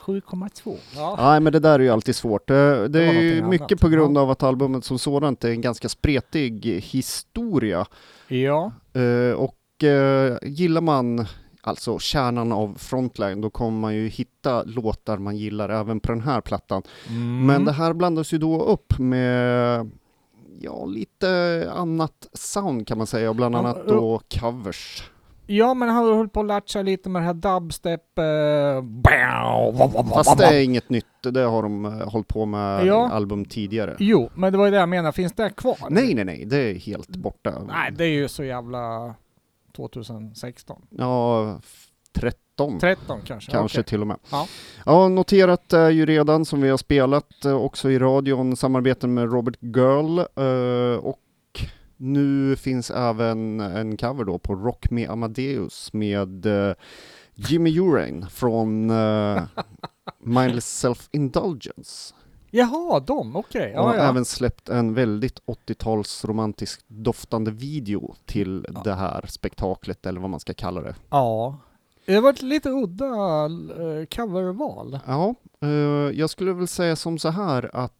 [0.00, 0.76] 7,2.
[0.96, 1.16] Ja.
[1.18, 2.48] Nej, men det där är ju alltid svårt.
[2.48, 3.80] Det, det var är ju mycket annat.
[3.80, 7.86] på grund av att albumet som sådant är en ganska spretig historia.
[8.28, 8.72] ja.
[8.92, 11.26] Eh, och eh, gillar man
[11.62, 16.20] alltså kärnan av Frontline, då kommer man ju hitta låtar man gillar även på den
[16.20, 16.82] här plattan.
[17.08, 17.46] Mm.
[17.46, 19.90] Men det här blandas ju då upp med
[20.60, 25.10] ja, lite annat sound kan man säga, och bland annat då covers.
[25.52, 28.18] Ja, men han höll på att latcha lite med det här dubstep...
[28.18, 33.10] Eh, Fast det är inget nytt, det har de eh, hållit på med Ja.
[33.10, 33.96] album tidigare.
[33.98, 35.12] Jo, men det var ju det jag menade.
[35.12, 35.76] Finns det kvar?
[35.90, 37.52] Nej, nej, nej, det är helt borta.
[37.68, 39.14] Nej, det är ju så jävla
[39.76, 40.82] 2016.
[40.90, 43.50] Ja, f- 13 13 kanske?
[43.52, 43.88] kanske Okej.
[43.88, 44.16] till och med.
[44.30, 44.46] Ja.
[44.86, 49.32] Ja, noterat är ju redan som vi har spelat eh, också i radion samarbeten med
[49.32, 51.18] Robert Girl eh, och
[52.00, 56.74] nu finns även en cover då på Rock Me Amadeus med eh,
[57.34, 59.42] Jimmy Urain från uh,
[60.18, 62.14] Mindless Self-Indulgence.
[62.50, 63.74] Jaha, de, okej.
[63.74, 64.08] Har Ja, ja.
[64.10, 68.80] även släppt en väldigt 80-tals romantisk doftande video till Ja.
[68.84, 70.94] det här spektaklet eller vad man ska kalla det.
[71.10, 71.58] ja.
[72.06, 73.04] Det var ett lite udda
[73.44, 74.98] eh, coverval.
[75.06, 75.34] Ja,
[76.14, 77.92] jag skulle väl säga som så här att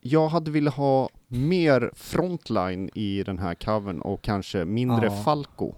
[0.00, 5.10] jag hade velat ha mer frontline i den här covern och kanske mindre Ja.
[5.24, 5.72] Falco.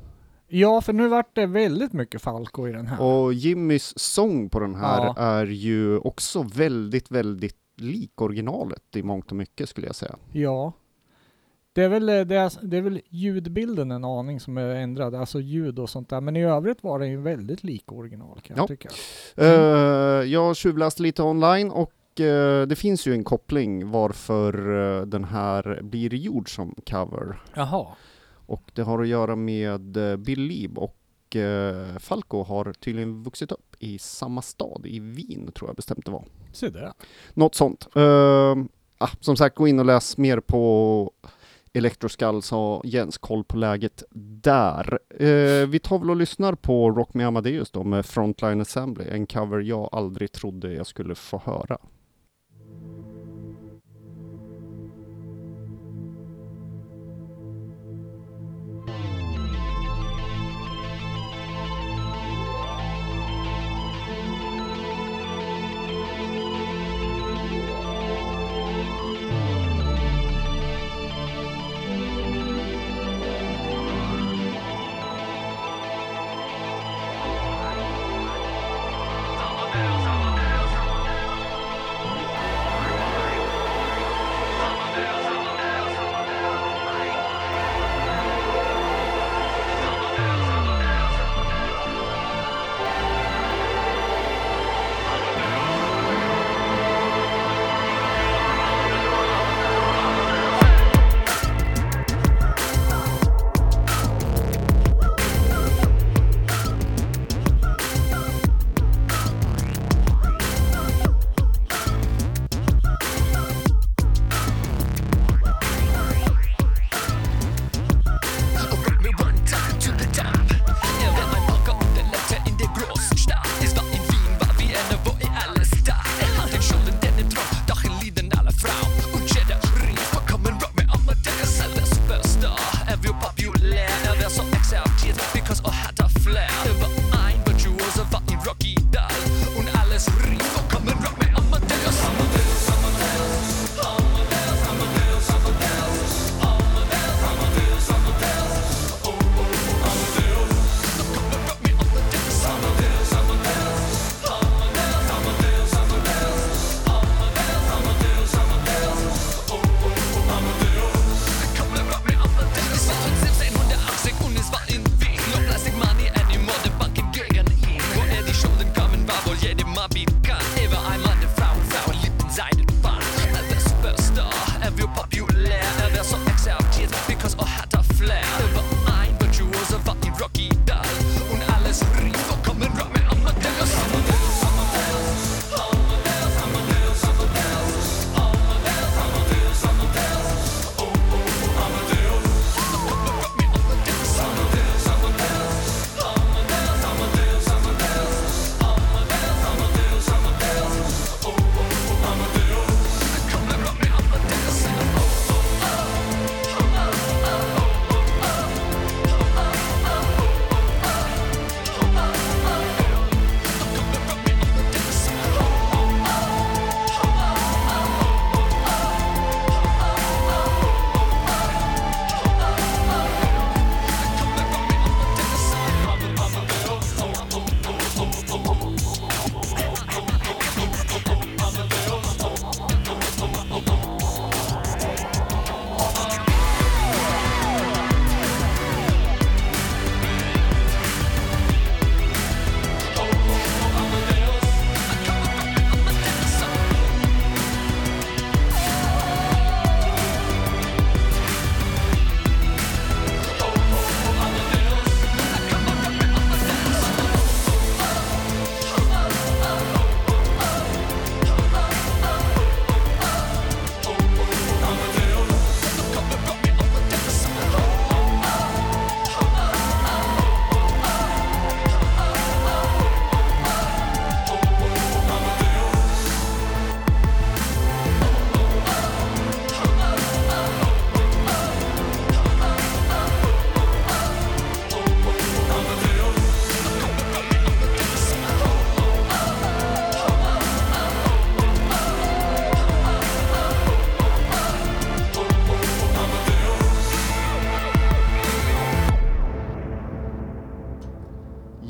[0.48, 3.00] Ja, för nu vart det väldigt mycket Falco i den här.
[3.02, 5.14] Och Jimmys sång på den här Ja.
[5.16, 10.16] är ju också väldigt, väldigt lik originalet i mångt och mycket skulle jag säga.
[10.32, 10.72] Ja.
[11.72, 15.14] Det är, väl, eh, det, är, det är väl ljudbilden en aning som är ändrad,
[15.14, 16.20] alltså ljud och sånt där.
[16.20, 18.62] Men i övrigt var den ju väldigt lik original kan Ja.
[18.62, 18.88] jag tycka.
[19.36, 19.48] Eh,
[20.32, 21.92] jag har tjuvläst lite online och
[22.68, 27.42] det finns ju en koppling varför eh, den här blir gjord som cover.
[27.54, 27.86] Jaha.
[28.46, 33.52] Och det har att göra med eh, Bill Lieb och eh, Falco har tydligen vuxit
[33.52, 36.24] upp i samma stad, i Wien tror jag bestämt det var.
[36.52, 36.92] Se där.
[37.34, 37.86] Något sånt.
[39.02, 41.12] Ah, som sagt, gå in och läs mer på
[41.72, 44.02] Electroskull sa Jens, koll på läget
[44.42, 44.98] där.
[45.10, 49.26] Eh, vi tar väl och lyssnar på Rock Me Amadeus då med Frontline Assembly, en
[49.26, 51.78] cover jag aldrig trodde jag skulle få höra.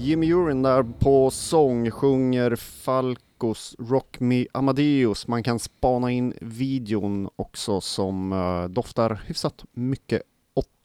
[0.00, 5.28] Jimmy Urin där på sång sjunger Falcos Rock Me Amadeus.
[5.28, 10.22] Man kan spana in videon också som eh, doftar hyfsat mycket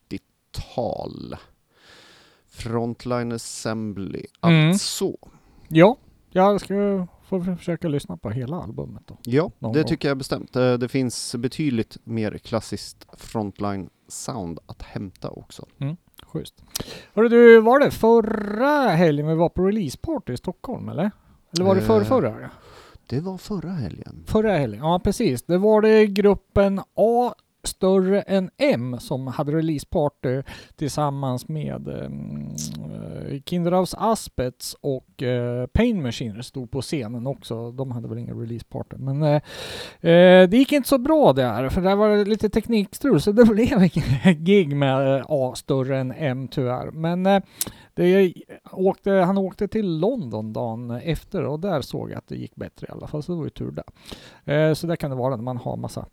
[0.09, 1.35] 80-tal.
[2.49, 4.69] Frontline Assembly, Mm.
[4.69, 5.13] alltså.
[5.67, 5.97] Ja,
[6.31, 9.17] jag ska få försöka lyssna på hela albumet då.
[9.23, 9.87] Ja, Någon det gång.
[9.87, 10.55] tycker jag bestämt.
[10.55, 15.65] Eh, Det finns betydligt mer klassiskt Frontline sound att hämta också.
[16.23, 16.63] Schysst.
[17.13, 21.11] Hörru du, var det förra helgen vi var på releaseparty i Stockholm eller?
[21.53, 21.87] Eller var det Eh.
[21.87, 22.49] förra, förra?
[23.07, 24.23] Det var förra helgen.
[24.27, 25.43] Förra helgen, ja precis.
[25.43, 27.33] Det var det gruppen A
[27.65, 30.43] Större än M som hade releaseparty
[30.75, 32.47] tillsammans med ehm,
[32.77, 37.71] eh, Kinderhouse Aspets och eh, Pain Machine stod på scenen också.
[37.71, 39.41] De hade väl ingen releaseparty men eh,
[40.11, 43.45] eh, det gick inte så bra där för där var det lite teknikstrul så det
[43.53, 46.91] blev ingen gig med eh, A större än M tyvärr.
[46.91, 47.41] Men eh,
[47.93, 48.33] det
[48.71, 52.87] åkte, han åkte till London dagen efter och där såg jag att det gick bättre
[52.87, 53.85] i alla fall, så det var ju tur där.
[54.53, 56.05] Eh, så där kan det vara när man har massa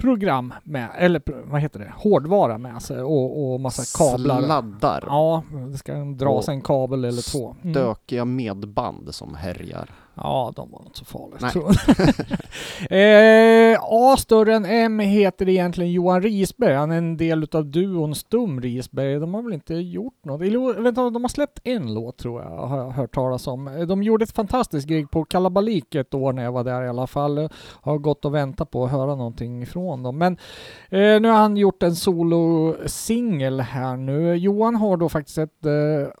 [0.00, 4.42] program med, eller vad heter det, hårdvara med sig och, och massa kablar.
[4.42, 5.04] Sladdar.
[5.06, 5.42] Ja,
[5.72, 7.56] det ska dras Och en kabel eller två.
[7.62, 7.74] Mm.
[7.74, 9.88] Stökiga medband som härjar.
[10.14, 11.50] Ja, de var inte så farliga Nej.
[11.50, 11.64] tror
[12.88, 13.72] jag.
[13.72, 16.74] eh, A större än M heter egentligen Johan Risberg.
[16.74, 19.14] Han är en del utav duon Stum Risberg.
[19.14, 20.42] De har väl inte gjort något.
[20.42, 23.84] Eller, vänta, de har släppt en låt tror jag, har jag hört talas om.
[23.88, 27.06] De gjorde ett fantastiskt gig på Kalabalik ett år när jag var där i alla
[27.06, 27.48] fall.
[27.80, 30.18] Har gått och väntat på att höra någonting ifrån dem.
[30.18, 30.32] Men
[30.88, 34.34] eh, nu har han gjort en solosingel här nu.
[34.36, 36.12] Johan har då faktiskt ett eh,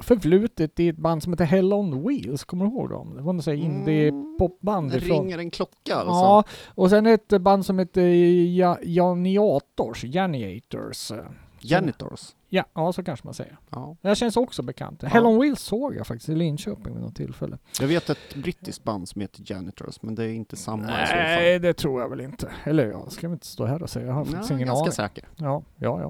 [0.00, 3.14] förflutet i ett band som heter Hell on Wheels, kommer du ihåg dem?
[3.16, 5.10] Det var något sånt indie-popband Det ifrån...
[5.22, 6.10] ringer en klocka alltså.
[6.12, 6.44] Ja,
[6.74, 11.12] och sen ett band som heter ja, Janiators, Janiators.
[11.60, 12.34] Janitors.
[12.48, 13.58] Ja, ja, så kanske man säger.
[13.70, 13.96] Ja.
[14.00, 15.02] Det känns också bekant.
[15.02, 17.58] Hell on Wheels såg jag faktiskt i Linköping vid något tillfälle.
[17.80, 21.12] Jag vet ett brittiskt band som heter Janitors, men det är inte samma i så
[21.12, 21.16] fall.
[21.16, 22.52] Nej, det tror jag väl inte.
[22.64, 24.06] Eller ja, ska vi inte stå här och säga.
[24.06, 24.92] Jag har faktiskt Nej, ingen ganska aning.
[24.92, 25.28] säker.
[25.36, 26.00] Ja, ja,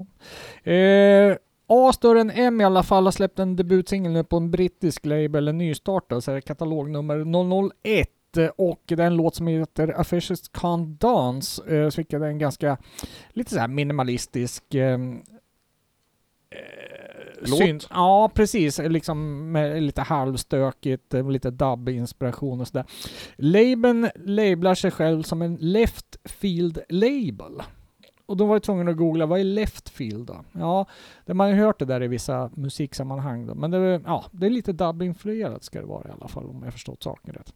[0.63, 0.71] ja.
[0.71, 1.35] Eh,
[1.71, 5.05] A större än M i alla fall har släppt en debutsingel nu på en brittisk
[5.05, 7.17] label, en nystartad, så är det katalognummer
[7.83, 8.09] 001
[8.57, 12.77] och det är en låt som heter Fishes Can't Dance, eh, fick jag en ganska
[13.29, 15.21] lite så här minimalistisk ehm,
[16.51, 16.59] eh,
[17.41, 17.59] Låt?
[17.59, 18.79] syn- Ja, precis.
[18.79, 22.85] Liksom med lite halvstökigt, eh, lite dubb-inspiration och sådär.
[23.35, 27.61] Labeln lablar sig själv som en left field label.
[28.29, 30.43] Och då var jag tvungen att googla, vad är left field då?
[30.51, 30.85] Ja,
[31.25, 33.55] det man har hört det där i vissa musiksammanhang då.
[33.55, 36.63] Men det, är- ja, det är lite dubb-influerat ska det vara i alla fall om
[36.63, 37.53] jag förstått saken rätt.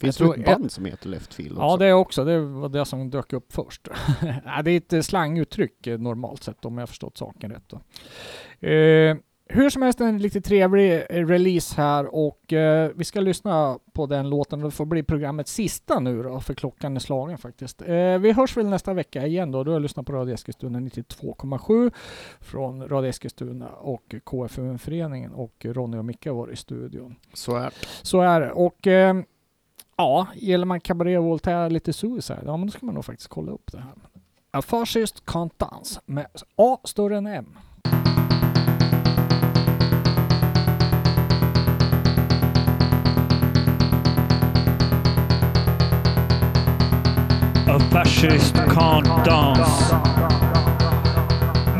[0.00, 1.62] Finns Jag det ett band som heter Left Field också?
[1.62, 2.24] Ja, det är också.
[2.24, 3.88] Det var det som dök upp först.
[4.64, 7.72] det är ett slanguttryck eh, normalt sett om jag förstått saken rätt.
[8.60, 9.16] Eh,
[9.52, 14.06] hur som helst en riktigt trevlig eh, release här och eh, vi ska lyssna på
[14.06, 17.82] den låten och det får bli programmets sista nu då, för klockan är slagen faktiskt.
[17.82, 19.64] Eh, vi hörs väl nästa vecka igen då.
[19.64, 21.92] Du har lyssnat på Radio Eskilstuna 92,7
[22.40, 27.16] från Radio Eskilstuna och KFUM-föreningen och Ronny och Micke var i studion.
[27.34, 27.86] Så är det.
[28.02, 28.52] Så är det.
[28.52, 29.16] Och eh,
[29.96, 33.52] ja, gillar man Cabaret Voltaire lite Suicide, ja men då ska man nog faktiskt kolla
[33.52, 33.92] upp det här.
[34.50, 36.26] A Fascist Can't Dance med
[36.56, 37.58] A större än M.
[47.72, 49.92] A fascist can't dance.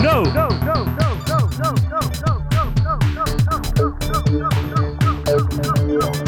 [0.03, 0.25] No!
[5.27, 6.22] They